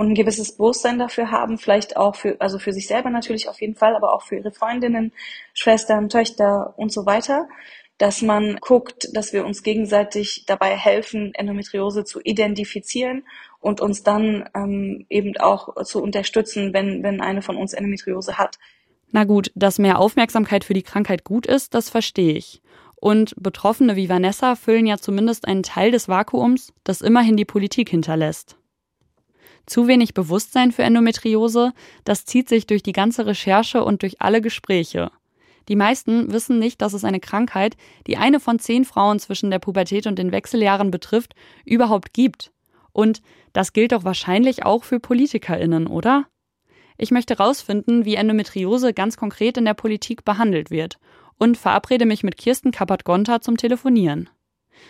und 0.00 0.12
ein 0.12 0.14
gewisses 0.14 0.56
Bewusstsein 0.56 0.98
dafür 0.98 1.30
haben, 1.30 1.58
vielleicht 1.58 1.98
auch 1.98 2.14
für, 2.14 2.40
also 2.40 2.58
für 2.58 2.72
sich 2.72 2.86
selber 2.86 3.10
natürlich 3.10 3.50
auf 3.50 3.60
jeden 3.60 3.74
Fall, 3.74 3.94
aber 3.94 4.14
auch 4.14 4.22
für 4.22 4.36
ihre 4.36 4.50
Freundinnen, 4.50 5.12
Schwestern, 5.52 6.08
Töchter 6.08 6.72
und 6.78 6.90
so 6.90 7.04
weiter, 7.04 7.50
dass 7.98 8.22
man 8.22 8.56
guckt, 8.62 9.08
dass 9.12 9.34
wir 9.34 9.44
uns 9.44 9.62
gegenseitig 9.62 10.44
dabei 10.46 10.74
helfen, 10.74 11.34
Endometriose 11.34 12.04
zu 12.04 12.18
identifizieren 12.24 13.24
und 13.60 13.82
uns 13.82 14.02
dann 14.02 14.48
ähm, 14.54 15.04
eben 15.10 15.36
auch 15.36 15.84
zu 15.84 16.02
unterstützen, 16.02 16.72
wenn, 16.72 17.02
wenn 17.02 17.20
eine 17.20 17.42
von 17.42 17.58
uns 17.58 17.74
Endometriose 17.74 18.38
hat. 18.38 18.58
Na 19.10 19.24
gut, 19.24 19.52
dass 19.54 19.78
mehr 19.78 19.98
Aufmerksamkeit 19.98 20.64
für 20.64 20.72
die 20.72 20.82
Krankheit 20.82 21.24
gut 21.24 21.44
ist, 21.44 21.74
das 21.74 21.90
verstehe 21.90 22.32
ich. 22.32 22.62
Und 22.96 23.34
Betroffene 23.36 23.96
wie 23.96 24.08
Vanessa 24.08 24.54
füllen 24.54 24.86
ja 24.86 24.96
zumindest 24.96 25.46
einen 25.46 25.62
Teil 25.62 25.90
des 25.90 26.08
Vakuums, 26.08 26.72
das 26.84 27.02
immerhin 27.02 27.36
die 27.36 27.44
Politik 27.44 27.90
hinterlässt. 27.90 28.56
Zu 29.70 29.86
wenig 29.86 30.14
Bewusstsein 30.14 30.72
für 30.72 30.82
Endometriose, 30.82 31.72
das 32.02 32.24
zieht 32.24 32.48
sich 32.48 32.66
durch 32.66 32.82
die 32.82 32.90
ganze 32.90 33.24
Recherche 33.24 33.84
und 33.84 34.02
durch 34.02 34.20
alle 34.20 34.40
Gespräche. 34.40 35.12
Die 35.68 35.76
meisten 35.76 36.32
wissen 36.32 36.58
nicht, 36.58 36.82
dass 36.82 36.92
es 36.92 37.04
eine 37.04 37.20
Krankheit, 37.20 37.76
die 38.08 38.16
eine 38.16 38.40
von 38.40 38.58
zehn 38.58 38.84
Frauen 38.84 39.20
zwischen 39.20 39.48
der 39.48 39.60
Pubertät 39.60 40.08
und 40.08 40.18
den 40.18 40.32
Wechseljahren 40.32 40.90
betrifft, 40.90 41.36
überhaupt 41.64 42.12
gibt. 42.12 42.50
Und 42.90 43.22
das 43.52 43.72
gilt 43.72 43.92
doch 43.92 44.02
wahrscheinlich 44.02 44.64
auch 44.64 44.82
für 44.82 44.98
PolitikerInnen, 44.98 45.86
oder? 45.86 46.26
Ich 46.98 47.12
möchte 47.12 47.36
herausfinden, 47.36 48.04
wie 48.04 48.16
Endometriose 48.16 48.92
ganz 48.92 49.16
konkret 49.16 49.56
in 49.56 49.66
der 49.66 49.74
Politik 49.74 50.24
behandelt 50.24 50.72
wird 50.72 50.98
und 51.38 51.56
verabrede 51.56 52.06
mich 52.06 52.24
mit 52.24 52.36
Kirsten 52.36 52.72
Kappert-Gonter 52.72 53.40
zum 53.40 53.56
Telefonieren. 53.56 54.30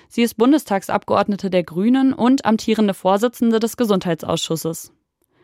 Sie 0.09 0.23
ist 0.23 0.37
Bundestagsabgeordnete 0.37 1.51
der 1.51 1.63
Grünen 1.63 2.13
und 2.13 2.45
amtierende 2.45 2.95
Vorsitzende 2.95 3.61
des 3.61 3.77
Gesundheitsausschusses. 3.77 4.93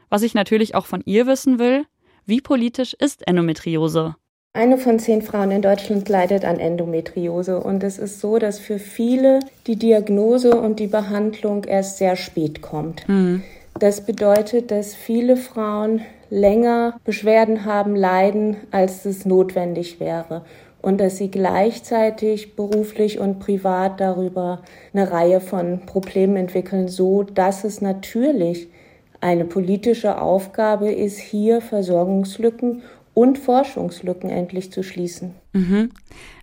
Was 0.08 0.22
ich 0.22 0.34
natürlich 0.34 0.74
auch 0.74 0.86
von 0.86 1.02
ihr 1.04 1.26
wissen 1.26 1.58
will, 1.58 1.84
wie 2.24 2.40
politisch 2.40 2.94
ist 2.94 3.26
Endometriose? 3.26 4.16
Eine 4.52 4.78
von 4.78 4.98
zehn 4.98 5.20
Frauen 5.20 5.50
in 5.50 5.60
Deutschland 5.60 6.08
leidet 6.08 6.44
an 6.44 6.58
Endometriose 6.58 7.60
und 7.60 7.84
es 7.84 7.98
ist 7.98 8.20
so, 8.20 8.38
dass 8.38 8.58
für 8.58 8.78
viele 8.78 9.40
die 9.66 9.76
Diagnose 9.76 10.58
und 10.58 10.80
die 10.80 10.86
Behandlung 10.86 11.64
erst 11.64 11.98
sehr 11.98 12.16
spät 12.16 12.62
kommt. 12.62 13.06
Mhm. 13.06 13.42
Das 13.78 14.00
bedeutet, 14.00 14.70
dass 14.70 14.94
viele 14.94 15.36
Frauen 15.36 16.00
länger 16.30 16.98
Beschwerden 17.04 17.66
haben, 17.66 17.94
leiden, 17.94 18.56
als 18.70 19.04
es 19.04 19.26
notwendig 19.26 20.00
wäre 20.00 20.42
und 20.82 20.98
dass 20.98 21.16
sie 21.16 21.30
gleichzeitig 21.30 22.54
beruflich 22.54 23.18
und 23.18 23.40
privat 23.40 24.00
darüber 24.00 24.62
eine 24.92 25.10
Reihe 25.10 25.40
von 25.40 25.80
Problemen 25.86 26.36
entwickeln, 26.36 26.88
so 26.88 27.22
dass 27.22 27.64
es 27.64 27.80
natürlich 27.80 28.68
eine 29.20 29.44
politische 29.44 30.20
Aufgabe 30.20 30.92
ist, 30.92 31.18
hier 31.18 31.60
Versorgungslücken 31.60 32.82
und 33.14 33.38
Forschungslücken 33.38 34.30
endlich 34.30 34.70
zu 34.70 34.82
schließen. 34.82 35.34
Mhm. 35.52 35.90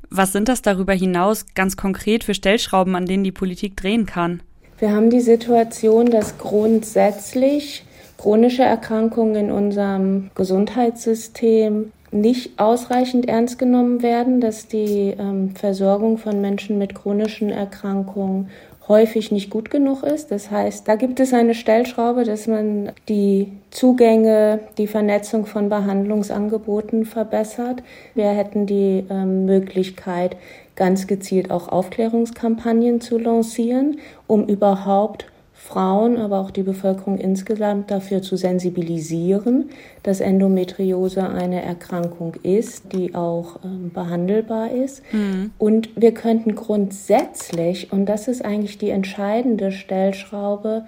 Was 0.10 0.32
sind 0.32 0.48
das 0.48 0.62
darüber 0.62 0.94
hinaus 0.94 1.46
ganz 1.56 1.78
konkret 1.78 2.24
für 2.24 2.34
Stellschrauben, 2.34 2.96
an 2.96 3.06
denen 3.06 3.24
die 3.24 3.32
Politik 3.32 3.78
drehen 3.78 4.06
kann? 4.06 4.42
Wir 4.80 4.92
haben 4.92 5.10
die 5.10 5.22
Situation, 5.22 6.12
dass 6.12 6.38
grundsätzlich 6.38 7.86
chronische 8.18 8.64
Erkrankungen 8.64 9.36
in 9.36 9.52
unserem 9.52 10.30
Gesundheitssystem 10.36 11.92
nicht 12.14 12.60
ausreichend 12.60 13.28
ernst 13.28 13.60
genommen 13.60 14.02
werden, 14.02 14.42
dass 14.42 14.68
die 14.68 15.16
ähm, 15.18 15.56
Versorgung 15.56 16.18
von 16.18 16.42
Menschen 16.42 16.78
mit 16.78 16.96
chronischen 16.96 17.50
Erkrankungen 17.50 18.50
häufig 18.88 19.32
nicht 19.32 19.50
gut 19.50 19.70
genug 19.70 20.04
ist. 20.04 20.32
Das 20.32 20.52
heißt, 20.52 20.88
da 20.88 20.96
gibt 20.96 21.20
es 21.20 21.34
eine 21.34 21.56
Stellschraube, 21.56 22.24
dass 22.26 22.48
man 22.48 22.92
die 23.08 23.52
Zugänge, 23.72 24.60
die 24.78 24.88
Vernetzung 24.88 25.46
von 25.46 25.70
Behandlungsangeboten 25.70 27.06
verbessert. 27.06 27.82
Wir 28.14 28.30
hätten 28.30 28.66
die 28.66 29.06
ähm, 29.10 29.46
Möglichkeit, 29.46 30.36
ganz 30.76 31.08
gezielt 31.08 31.52
auch 31.52 31.70
Aufklärungskampagnen 31.70 33.00
zu 33.00 33.18
lancieren, 33.18 34.00
um 34.28 34.48
überhaupt 34.48 35.26
Frauen, 35.64 36.18
aber 36.18 36.40
auch 36.40 36.52
die 36.52 36.62
Bevölkerung 36.62 37.18
insgesamt 37.18 37.90
dafür 37.90 38.22
zu 38.22 38.36
sensibilisieren, 38.36 39.70
dass 40.04 40.20
Endometriose 40.20 41.28
eine 41.30 41.64
Erkrankung 41.64 42.36
ist, 42.44 42.92
die 42.92 43.16
auch 43.16 43.60
ähm, 43.64 43.90
behandelbar 43.94 44.72
ist. 44.72 45.02
Mhm. 45.14 45.52
Und 45.58 45.90
wir 45.96 46.14
könnten 46.14 46.56
grundsätzlich, 46.56 47.94
und 47.94 48.08
das 48.08 48.28
ist 48.28 48.44
eigentlich 48.44 48.78
die 48.78 48.90
entscheidende 48.90 49.72
Stellschraube, 49.72 50.86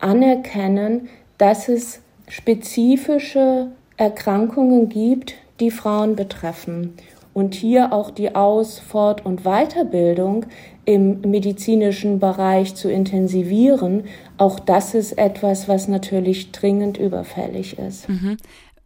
anerkennen, 0.00 1.08
dass 1.38 1.68
es 1.68 2.00
spezifische 2.26 3.68
Erkrankungen 3.96 4.88
gibt, 4.88 5.34
die 5.60 5.70
Frauen 5.70 6.16
betreffen. 6.16 6.94
Und 7.38 7.54
hier 7.54 7.92
auch 7.92 8.10
die 8.10 8.34
Aus-, 8.34 8.80
Fort- 8.80 9.24
und 9.24 9.44
Weiterbildung 9.44 10.46
im 10.84 11.20
medizinischen 11.20 12.18
Bereich 12.18 12.74
zu 12.74 12.90
intensivieren, 12.90 14.06
auch 14.38 14.58
das 14.58 14.92
ist 14.92 15.16
etwas, 15.16 15.68
was 15.68 15.86
natürlich 15.86 16.50
dringend 16.50 16.98
überfällig 16.98 17.78
ist. 17.78 18.08
Mhm. 18.08 18.38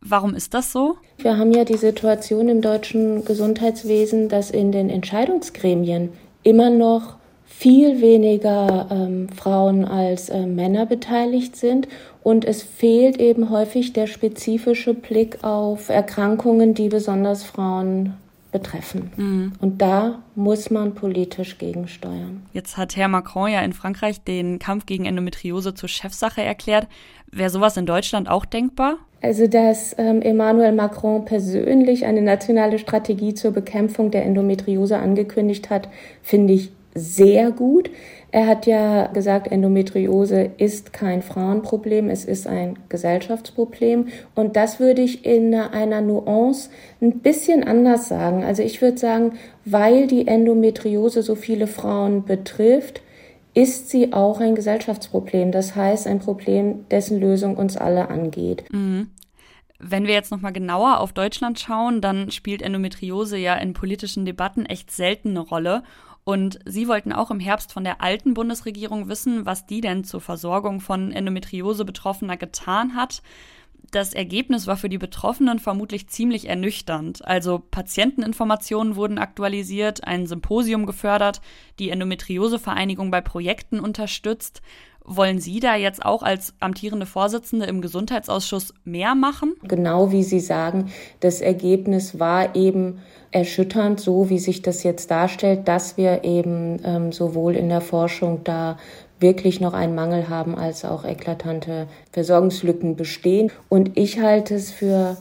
Warum 0.03 0.35
ist 0.35 0.53
das 0.53 0.71
so? 0.71 0.97
Wir 1.17 1.39
haben 1.39 1.55
ja 1.55 1.65
die 1.65 1.79
Situation 1.79 2.51
im 2.51 2.61
deutschen 2.61 3.25
Gesundheitswesen, 3.25 4.29
dass 4.29 4.51
in 4.51 4.71
den 4.71 4.91
Entscheidungsgremien 4.91 6.11
immer 6.43 6.69
noch 6.69 7.15
viel 7.47 8.03
weniger 8.03 8.89
ähm, 8.91 9.31
Frauen 9.31 9.87
als 9.87 10.29
äh, 10.29 10.45
Männer 10.45 10.85
beteiligt 10.85 11.57
sind 11.57 11.89
und 12.23 12.45
es 12.45 12.63
fehlt 12.63 13.19
eben 13.19 13.49
häufig 13.49 13.95
der 13.95 14.07
spezifische 14.07 14.93
Blick 14.93 15.43
auf 15.43 15.89
Erkrankungen, 15.89 16.75
die 16.75 16.91
besonders 16.91 17.45
Frauen 17.45 18.15
betreffen. 18.53 19.11
Mhm. 19.17 19.53
Und 19.61 19.83
da 19.83 20.23
muss 20.35 20.71
man 20.71 20.95
politisch 20.95 21.59
gegensteuern. 21.59 22.43
Jetzt 22.53 22.77
hat 22.77 22.97
Herr 22.97 23.09
Macron 23.09 23.51
ja 23.51 23.63
in 23.63 23.73
Frankreich 23.73 24.23
den 24.23 24.59
Kampf 24.59 24.87
gegen 24.87 25.07
Endometriose 25.07 25.75
zur 25.75 25.89
Chefsache 25.89 26.43
erklärt. 26.43 26.87
Wäre 27.31 27.51
sowas 27.51 27.77
in 27.77 27.87
Deutschland 27.87 28.29
auch 28.29 28.45
denkbar? 28.45 28.99
Also, 29.23 29.47
dass 29.47 29.95
ähm, 29.99 30.21
Emmanuel 30.21 30.73
Macron 30.73 31.25
persönlich 31.25 32.05
eine 32.05 32.23
nationale 32.23 32.79
Strategie 32.79 33.35
zur 33.35 33.53
Bekämpfung 33.53 34.11
der 34.11 34.25
Endometriose 34.25 34.99
angekündigt 34.99 35.71
hat, 35.71 35.89
finde 36.23 36.53
ich 36.55 36.73
sehr 36.95 37.51
gut. 37.53 37.91
Er 38.35 38.47
hat 38.47 38.65
ja 38.67 39.09
gesagt, 39.09 39.53
Endometriose 39.53 40.51
ist 40.57 40.95
kein 40.95 41.21
Frauenproblem, 41.21 42.09
es 42.09 42.25
ist 42.25 42.47
ein 42.47 42.79
Gesellschaftsproblem. 42.89 44.09
Und 44.35 44.57
das 44.57 44.81
würde 44.81 45.03
ich 45.03 45.27
in 45.27 45.55
einer 45.55 46.01
Nuance 46.01 46.71
ein 47.03 47.19
bisschen 47.21 47.63
anders 47.63 48.09
sagen. 48.09 48.43
Also 48.43 48.63
ich 48.63 48.81
würde 48.81 48.97
sagen, 48.97 49.33
weil 49.67 50.07
die 50.07 50.27
Endometriose 50.27 51.23
so 51.23 51.35
viele 51.35 51.67
Frauen 51.67 52.25
betrifft, 52.25 53.03
ist 53.53 53.91
sie 53.91 54.15
auch 54.15 54.41
ein 54.41 54.55
Gesellschaftsproblem. 54.55 55.53
Das 55.53 55.77
heißt, 55.77 56.07
ein 56.07 56.19
Problem, 56.19 56.89
dessen 56.89 57.21
Lösung 57.21 57.59
uns 57.59 57.77
alle 57.77 58.09
angeht. 58.09 58.65
Mhm. 58.73 59.09
Wenn 59.79 60.07
wir 60.07 60.15
jetzt 60.15 60.31
nochmal 60.31 60.53
genauer 60.53 61.01
auf 61.01 61.13
Deutschland 61.13 61.59
schauen, 61.59 62.01
dann 62.01 62.31
spielt 62.31 62.63
Endometriose 62.63 63.37
ja 63.37 63.57
in 63.57 63.75
politischen 63.75 64.25
Debatten 64.25 64.65
echt 64.65 64.91
selten 64.91 65.31
eine 65.31 65.41
Rolle. 65.41 65.83
Und 66.25 66.61
Sie 66.65 66.87
wollten 66.87 67.13
auch 67.13 67.31
im 67.31 67.41
Herbst 67.41 67.73
von 67.73 67.83
der 67.85 68.01
alten 68.01 68.35
Bundesregierung 68.35 69.09
wissen, 69.09 69.45
was 69.45 69.67
die 69.67 69.81
denn 69.81 70.05
zur 70.05 70.21
Versorgung 70.21 70.81
von 70.81 71.11
Endometriose-Betroffener 71.11 72.37
getan 72.37 72.95
hat. 72.95 73.23
Das 73.91 74.15
Ergebnis 74.15 74.67
war 74.67 74.77
für 74.77 74.89
die 74.89 74.99
Betroffenen 74.99 75.59
vermutlich 75.59 76.09
ziemlich 76.09 76.49
ernüchternd. 76.49 77.27
Also 77.27 77.59
Patienteninformationen 77.59 78.97
wurden 78.97 79.19
aktualisiert, 79.19 80.05
ein 80.05 80.27
Symposium 80.27 80.87
gefördert, 80.87 81.41
die 81.79 81.91
Endometriose-Vereinigung 81.91 83.11
bei 83.11 83.21
Projekten 83.21 83.81
unterstützt. 83.81 84.63
Wollen 85.05 85.41
Sie 85.41 85.59
da 85.59 85.75
jetzt 85.75 86.05
auch 86.05 86.23
als 86.23 86.55
amtierende 86.61 87.07
Vorsitzende 87.07 87.67
im 87.67 87.81
Gesundheitsausschuss 87.81 88.73
mehr 88.85 89.17
machen? 89.17 89.55
Genau 89.63 90.13
wie 90.13 90.23
Sie 90.23 90.39
sagen, 90.39 90.93
das 91.21 91.41
Ergebnis 91.41 92.21
war 92.21 92.55
eben 92.55 93.01
erschütternd, 93.33 93.99
so 93.99 94.31
wie 94.31 94.39
sich 94.39 94.63
das 94.63 94.85
jetzt 94.85 95.11
darstellt, 95.11 95.67
dass 95.67 95.97
wir 95.97 96.23
eben 96.23 96.81
ähm, 96.85 97.13
sowohl 97.13 97.57
in 97.57 97.69
der 97.69 97.81
Forschung 97.81 98.45
da 98.45 98.79
wirklich 99.23 99.61
noch 99.61 99.73
einen 99.73 99.95
Mangel 99.95 100.29
haben, 100.29 100.57
als 100.57 100.85
auch 100.85 101.05
eklatante 101.05 101.89
Versorgungslücken 102.13 102.97
bestehen. 102.97 103.51
Und 103.69 103.97
ich 103.97 104.21
halte 104.21 104.55
es 104.55 104.71
für 104.71 105.17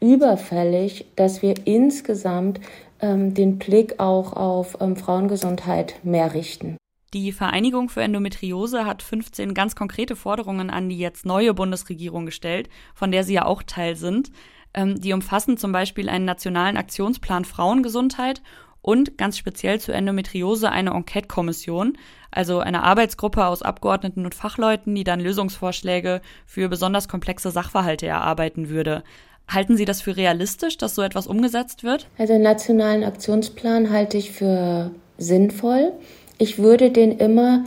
überfällig, 0.00 1.06
dass 1.16 1.42
wir 1.42 1.54
insgesamt 1.64 2.60
ähm, 3.00 3.34
den 3.34 3.58
Blick 3.58 3.98
auch 3.98 4.32
auf 4.32 4.78
ähm, 4.80 4.96
Frauengesundheit 4.96 5.94
mehr 6.04 6.34
richten. 6.34 6.76
Die 7.14 7.32
Vereinigung 7.32 7.88
für 7.88 8.02
Endometriose 8.02 8.84
hat 8.84 9.02
15 9.02 9.54
ganz 9.54 9.74
konkrete 9.74 10.14
Forderungen 10.14 10.68
an 10.68 10.90
die 10.90 10.98
jetzt 10.98 11.24
neue 11.24 11.54
Bundesregierung 11.54 12.26
gestellt, 12.26 12.68
von 12.94 13.10
der 13.10 13.24
Sie 13.24 13.34
ja 13.34 13.46
auch 13.46 13.62
Teil 13.62 13.96
sind. 13.96 14.30
Ähm, 14.74 15.00
die 15.00 15.14
umfassen 15.14 15.56
zum 15.56 15.72
Beispiel 15.72 16.10
einen 16.10 16.26
nationalen 16.26 16.76
Aktionsplan 16.76 17.46
Frauengesundheit 17.46 18.42
und 18.82 19.18
ganz 19.18 19.36
speziell 19.36 19.80
zur 19.80 19.94
Endometriose 19.94 20.70
eine 20.70 20.90
Enquete-Kommission, 20.90 21.98
also 22.30 22.60
eine 22.60 22.82
Arbeitsgruppe 22.82 23.46
aus 23.46 23.62
Abgeordneten 23.62 24.24
und 24.24 24.34
Fachleuten, 24.34 24.94
die 24.94 25.04
dann 25.04 25.20
Lösungsvorschläge 25.20 26.20
für 26.46 26.68
besonders 26.68 27.08
komplexe 27.08 27.50
Sachverhalte 27.50 28.06
erarbeiten 28.06 28.68
würde. 28.68 29.02
Halten 29.48 29.76
Sie 29.76 29.86
das 29.86 30.02
für 30.02 30.16
realistisch, 30.16 30.76
dass 30.76 30.94
so 30.94 31.02
etwas 31.02 31.26
umgesetzt 31.26 31.82
wird? 31.82 32.06
Also 32.18 32.34
den 32.34 32.42
nationalen 32.42 33.02
Aktionsplan 33.02 33.90
halte 33.90 34.18
ich 34.18 34.30
für 34.32 34.90
sinnvoll. 35.16 35.92
Ich 36.36 36.58
würde 36.58 36.90
den 36.90 37.12
immer 37.18 37.64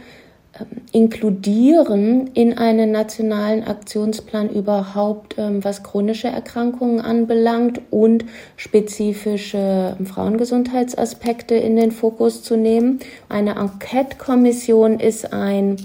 inkludieren 0.92 2.28
in 2.34 2.58
einen 2.58 2.92
nationalen 2.92 3.64
Aktionsplan 3.64 4.50
überhaupt, 4.50 5.36
ähm, 5.38 5.64
was 5.64 5.84
chronische 5.84 6.28
Erkrankungen 6.28 7.02
anbelangt 7.02 7.82
und 7.92 8.26
spezifische 8.58 9.96
ähm, 10.00 10.06
Frauengesundheitsaspekte 10.06 11.56
in 11.56 11.76
den 11.76 11.92
Fokus 11.92 12.44
zu 12.44 12.56
nehmen. 12.56 13.00
Eine 13.30 13.56
Enquete-Kommission 13.56 15.00
ist 15.00 15.34
ein 15.34 15.78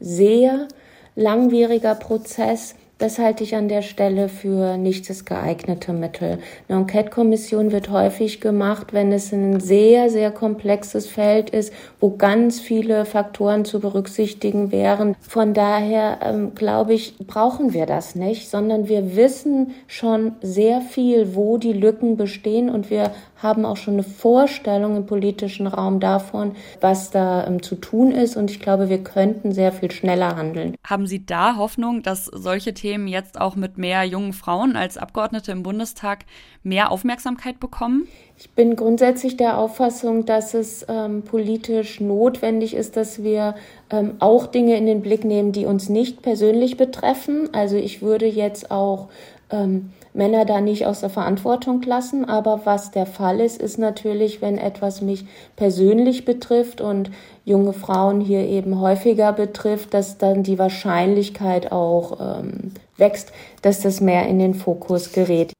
sehr 0.00 0.68
langwieriger 1.14 1.94
Prozess, 1.94 2.74
das 2.98 3.18
halte 3.18 3.42
ich 3.42 3.56
an 3.56 3.68
der 3.68 3.82
Stelle 3.82 4.28
für 4.28 4.76
nicht 4.76 5.10
das 5.10 5.24
geeignete 5.24 5.92
Mittel. 5.92 6.38
Eine 6.68 6.78
Enquete-Kommission 6.80 7.72
wird 7.72 7.90
häufig 7.90 8.40
gemacht, 8.40 8.92
wenn 8.92 9.10
es 9.12 9.32
ein 9.32 9.58
sehr, 9.58 10.08
sehr 10.08 10.30
komplexes 10.30 11.08
Feld 11.08 11.50
ist, 11.50 11.72
wo 11.98 12.16
ganz 12.16 12.60
viele 12.60 13.04
Faktoren 13.04 13.64
zu 13.64 13.80
berücksichtigen 13.80 14.70
wären. 14.70 15.16
Von 15.20 15.52
daher 15.52 16.20
ähm, 16.22 16.54
glaube 16.54 16.94
ich, 16.94 17.16
brauchen 17.18 17.72
wir 17.72 17.86
das 17.86 18.14
nicht, 18.14 18.48
sondern 18.48 18.88
wir 18.88 19.16
wissen 19.16 19.72
schon 19.88 20.36
sehr 20.40 20.80
viel, 20.80 21.34
wo 21.34 21.58
die 21.58 21.72
Lücken 21.72 22.16
bestehen 22.16 22.70
und 22.70 22.88
wir 22.88 23.10
haben 23.42 23.64
auch 23.64 23.76
schon 23.76 23.94
eine 23.94 24.04
Vorstellung 24.04 24.96
im 24.96 25.06
politischen 25.06 25.66
Raum 25.66 25.98
davon, 25.98 26.52
was 26.80 27.10
da 27.10 27.46
ähm, 27.46 27.62
zu 27.62 27.74
tun 27.74 28.12
ist. 28.12 28.36
Und 28.36 28.50
ich 28.50 28.60
glaube, 28.60 28.88
wir 28.88 29.02
könnten 29.02 29.52
sehr 29.52 29.72
viel 29.72 29.90
schneller 29.90 30.36
handeln. 30.36 30.76
Haben 30.84 31.06
Sie 31.06 31.26
da 31.26 31.56
Hoffnung, 31.56 32.02
dass 32.02 32.26
solche 32.26 32.72
Themen 32.72 32.91
Themen 32.92 33.08
jetzt 33.08 33.40
auch 33.40 33.56
mit 33.56 33.78
mehr 33.78 34.04
jungen 34.04 34.34
Frauen 34.34 34.76
als 34.76 34.98
Abgeordnete 34.98 35.50
im 35.50 35.62
Bundestag 35.62 36.26
mehr 36.62 36.92
Aufmerksamkeit 36.92 37.58
bekommen? 37.58 38.06
Ich 38.36 38.50
bin 38.50 38.76
grundsätzlich 38.76 39.38
der 39.38 39.56
Auffassung, 39.56 40.26
dass 40.26 40.52
es 40.52 40.84
ähm, 40.90 41.22
politisch 41.22 42.00
notwendig 42.00 42.74
ist, 42.74 42.98
dass 42.98 43.22
wir 43.22 43.54
ähm, 43.88 44.16
auch 44.18 44.46
Dinge 44.46 44.76
in 44.76 44.84
den 44.84 45.00
Blick 45.00 45.24
nehmen, 45.24 45.52
die 45.52 45.64
uns 45.64 45.88
nicht 45.88 46.20
persönlich 46.20 46.76
betreffen. 46.76 47.48
Also 47.54 47.76
ich 47.76 48.02
würde 48.02 48.26
jetzt 48.26 48.70
auch 48.70 49.08
ähm, 49.48 49.90
Männer 50.14 50.44
da 50.44 50.60
nicht 50.60 50.86
aus 50.86 51.00
der 51.00 51.10
Verantwortung 51.10 51.82
lassen. 51.82 52.24
Aber 52.24 52.62
was 52.64 52.90
der 52.90 53.06
Fall 53.06 53.40
ist, 53.40 53.60
ist 53.60 53.78
natürlich, 53.78 54.42
wenn 54.42 54.58
etwas 54.58 55.00
mich 55.00 55.24
persönlich 55.56 56.24
betrifft 56.24 56.80
und 56.80 57.10
junge 57.44 57.72
Frauen 57.72 58.20
hier 58.20 58.46
eben 58.46 58.80
häufiger 58.80 59.32
betrifft, 59.32 59.94
dass 59.94 60.18
dann 60.18 60.42
die 60.42 60.58
Wahrscheinlichkeit 60.58 61.72
auch 61.72 62.40
ähm, 62.40 62.72
wächst, 62.96 63.32
dass 63.62 63.80
das 63.80 64.00
mehr 64.00 64.26
in 64.28 64.38
den 64.38 64.54
Fokus 64.54 65.12
gerät. 65.12 65.52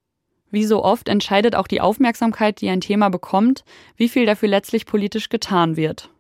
Wie 0.50 0.64
so 0.64 0.84
oft 0.84 1.08
entscheidet 1.08 1.56
auch 1.56 1.66
die 1.66 1.80
Aufmerksamkeit, 1.80 2.60
die 2.60 2.68
ein 2.68 2.82
Thema 2.82 3.08
bekommt, 3.08 3.64
wie 3.96 4.10
viel 4.10 4.26
dafür 4.26 4.50
letztlich 4.50 4.84
politisch 4.84 5.30
getan 5.30 5.76
wird. 5.76 6.10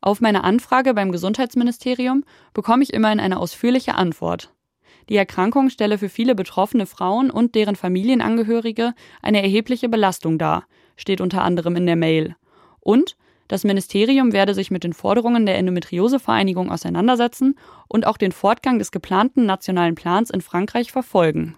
Auf 0.00 0.22
meine 0.22 0.44
Anfrage 0.44 0.94
beim 0.94 1.12
Gesundheitsministerium 1.12 2.24
bekomme 2.54 2.82
ich 2.82 2.94
immerhin 2.94 3.20
eine 3.20 3.38
ausführliche 3.38 3.96
Antwort. 3.96 4.50
Die 5.08 5.16
Erkrankung 5.16 5.70
stelle 5.70 5.98
für 5.98 6.08
viele 6.08 6.34
betroffene 6.34 6.86
Frauen 6.86 7.30
und 7.30 7.54
deren 7.54 7.76
Familienangehörige 7.76 8.94
eine 9.22 9.42
erhebliche 9.42 9.88
Belastung 9.88 10.38
dar, 10.38 10.64
steht 10.96 11.20
unter 11.20 11.42
anderem 11.42 11.76
in 11.76 11.86
der 11.86 11.96
Mail. 11.96 12.36
Und 12.80 13.16
das 13.48 13.64
Ministerium 13.64 14.32
werde 14.32 14.54
sich 14.54 14.70
mit 14.70 14.84
den 14.84 14.92
Forderungen 14.92 15.44
der 15.44 15.58
Endometriosevereinigung 15.58 16.70
auseinandersetzen 16.70 17.58
und 17.88 18.06
auch 18.06 18.16
den 18.16 18.30
Fortgang 18.30 18.78
des 18.78 18.92
geplanten 18.92 19.44
nationalen 19.44 19.96
Plans 19.96 20.30
in 20.30 20.40
Frankreich 20.40 20.92
verfolgen. 20.92 21.56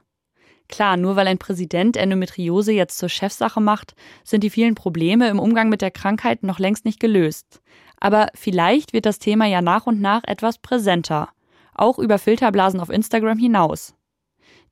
Klar, 0.68 0.96
nur 0.96 1.16
weil 1.16 1.26
ein 1.26 1.36
Präsident 1.36 1.98
Endometriose 1.98 2.72
jetzt 2.72 2.96
zur 2.96 3.10
Chefsache 3.10 3.60
macht, 3.60 3.94
sind 4.24 4.42
die 4.42 4.48
vielen 4.48 4.74
Probleme 4.74 5.28
im 5.28 5.38
Umgang 5.38 5.68
mit 5.68 5.82
der 5.82 5.90
Krankheit 5.90 6.44
noch 6.44 6.58
längst 6.58 6.86
nicht 6.86 6.98
gelöst. 6.98 7.60
Aber 8.00 8.28
vielleicht 8.34 8.94
wird 8.94 9.04
das 9.04 9.18
Thema 9.18 9.44
ja 9.44 9.60
nach 9.60 9.86
und 9.86 10.00
nach 10.00 10.22
etwas 10.24 10.56
präsenter 10.56 11.28
auch 11.74 11.98
über 11.98 12.18
Filterblasen 12.18 12.80
auf 12.80 12.90
Instagram 12.90 13.38
hinaus. 13.38 13.94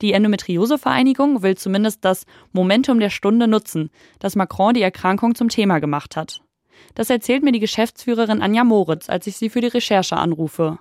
Die 0.00 0.12
Endometriose-Vereinigung 0.12 1.42
will 1.42 1.56
zumindest 1.56 2.04
das 2.04 2.24
Momentum 2.52 3.00
der 3.00 3.10
Stunde 3.10 3.48
nutzen, 3.48 3.90
dass 4.18 4.36
Macron 4.36 4.74
die 4.74 4.82
Erkrankung 4.82 5.34
zum 5.34 5.48
Thema 5.48 5.78
gemacht 5.78 6.16
hat. 6.16 6.40
Das 6.94 7.10
erzählt 7.10 7.42
mir 7.42 7.52
die 7.52 7.60
Geschäftsführerin 7.60 8.40
Anja 8.40 8.64
Moritz, 8.64 9.10
als 9.10 9.26
ich 9.26 9.36
sie 9.36 9.50
für 9.50 9.60
die 9.60 9.66
Recherche 9.66 10.16
anrufe. 10.16 10.78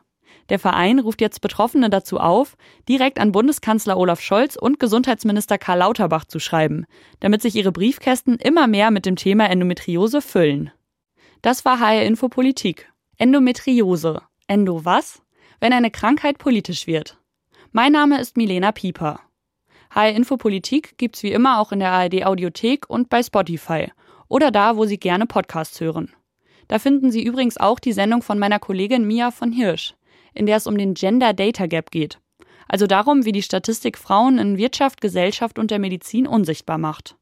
Der 0.47 0.59
Verein 0.59 0.99
ruft 0.99 1.21
jetzt 1.21 1.41
Betroffene 1.41 1.89
dazu 1.89 2.17
auf, 2.19 2.55
direkt 2.87 3.19
an 3.19 3.31
Bundeskanzler 3.31 3.97
Olaf 3.97 4.21
Scholz 4.21 4.55
und 4.55 4.79
Gesundheitsminister 4.79 5.57
Karl 5.57 5.79
Lauterbach 5.79 6.25
zu 6.25 6.39
schreiben, 6.39 6.85
damit 7.19 7.41
sich 7.41 7.55
ihre 7.55 7.71
Briefkästen 7.71 8.37
immer 8.37 8.67
mehr 8.67 8.89
mit 8.89 9.05
dem 9.05 9.15
Thema 9.15 9.49
Endometriose 9.49 10.21
füllen. 10.21 10.71
Das 11.41 11.65
war 11.65 11.79
HR 11.79 12.03
Info 12.03 12.29
Politik. 12.29 12.91
Endometriose. 13.17 14.21
Endo 14.47 14.83
was? 14.85 15.21
Wenn 15.59 15.73
eine 15.73 15.91
Krankheit 15.91 16.37
politisch 16.37 16.87
wird. 16.87 17.17
Mein 17.71 17.91
Name 17.91 18.19
ist 18.19 18.37
Milena 18.37 18.71
Pieper. 18.71 19.19
HR 19.91 20.11
Info 20.11 20.37
Politik 20.37 20.97
gibt's 20.97 21.23
wie 21.23 21.31
immer 21.31 21.59
auch 21.59 21.71
in 21.71 21.79
der 21.79 21.91
ARD 21.91 22.25
Audiothek 22.25 22.89
und 22.89 23.09
bei 23.09 23.23
Spotify 23.23 23.91
oder 24.27 24.51
da, 24.51 24.77
wo 24.77 24.85
Sie 24.85 24.97
gerne 24.97 25.25
Podcasts 25.25 25.79
hören. 25.81 26.13
Da 26.67 26.79
finden 26.79 27.11
Sie 27.11 27.23
übrigens 27.23 27.57
auch 27.57 27.79
die 27.79 27.93
Sendung 27.93 28.21
von 28.21 28.39
meiner 28.39 28.59
Kollegin 28.59 29.05
Mia 29.05 29.31
von 29.31 29.51
Hirsch, 29.51 29.95
in 30.33 30.45
der 30.45 30.57
es 30.57 30.67
um 30.67 30.77
den 30.77 30.93
Gender 30.93 31.33
Data 31.33 31.65
Gap 31.65 31.89
geht. 31.91 32.19
Also 32.67 32.85
darum, 32.85 33.25
wie 33.25 33.31
die 33.31 33.41
Statistik 33.41 33.97
Frauen 33.97 34.37
in 34.37 34.57
Wirtschaft, 34.57 35.01
Gesellschaft 35.01 35.57
und 35.57 35.71
der 35.71 35.79
Medizin 35.79 36.27
unsichtbar 36.27 36.77
macht. 36.77 37.15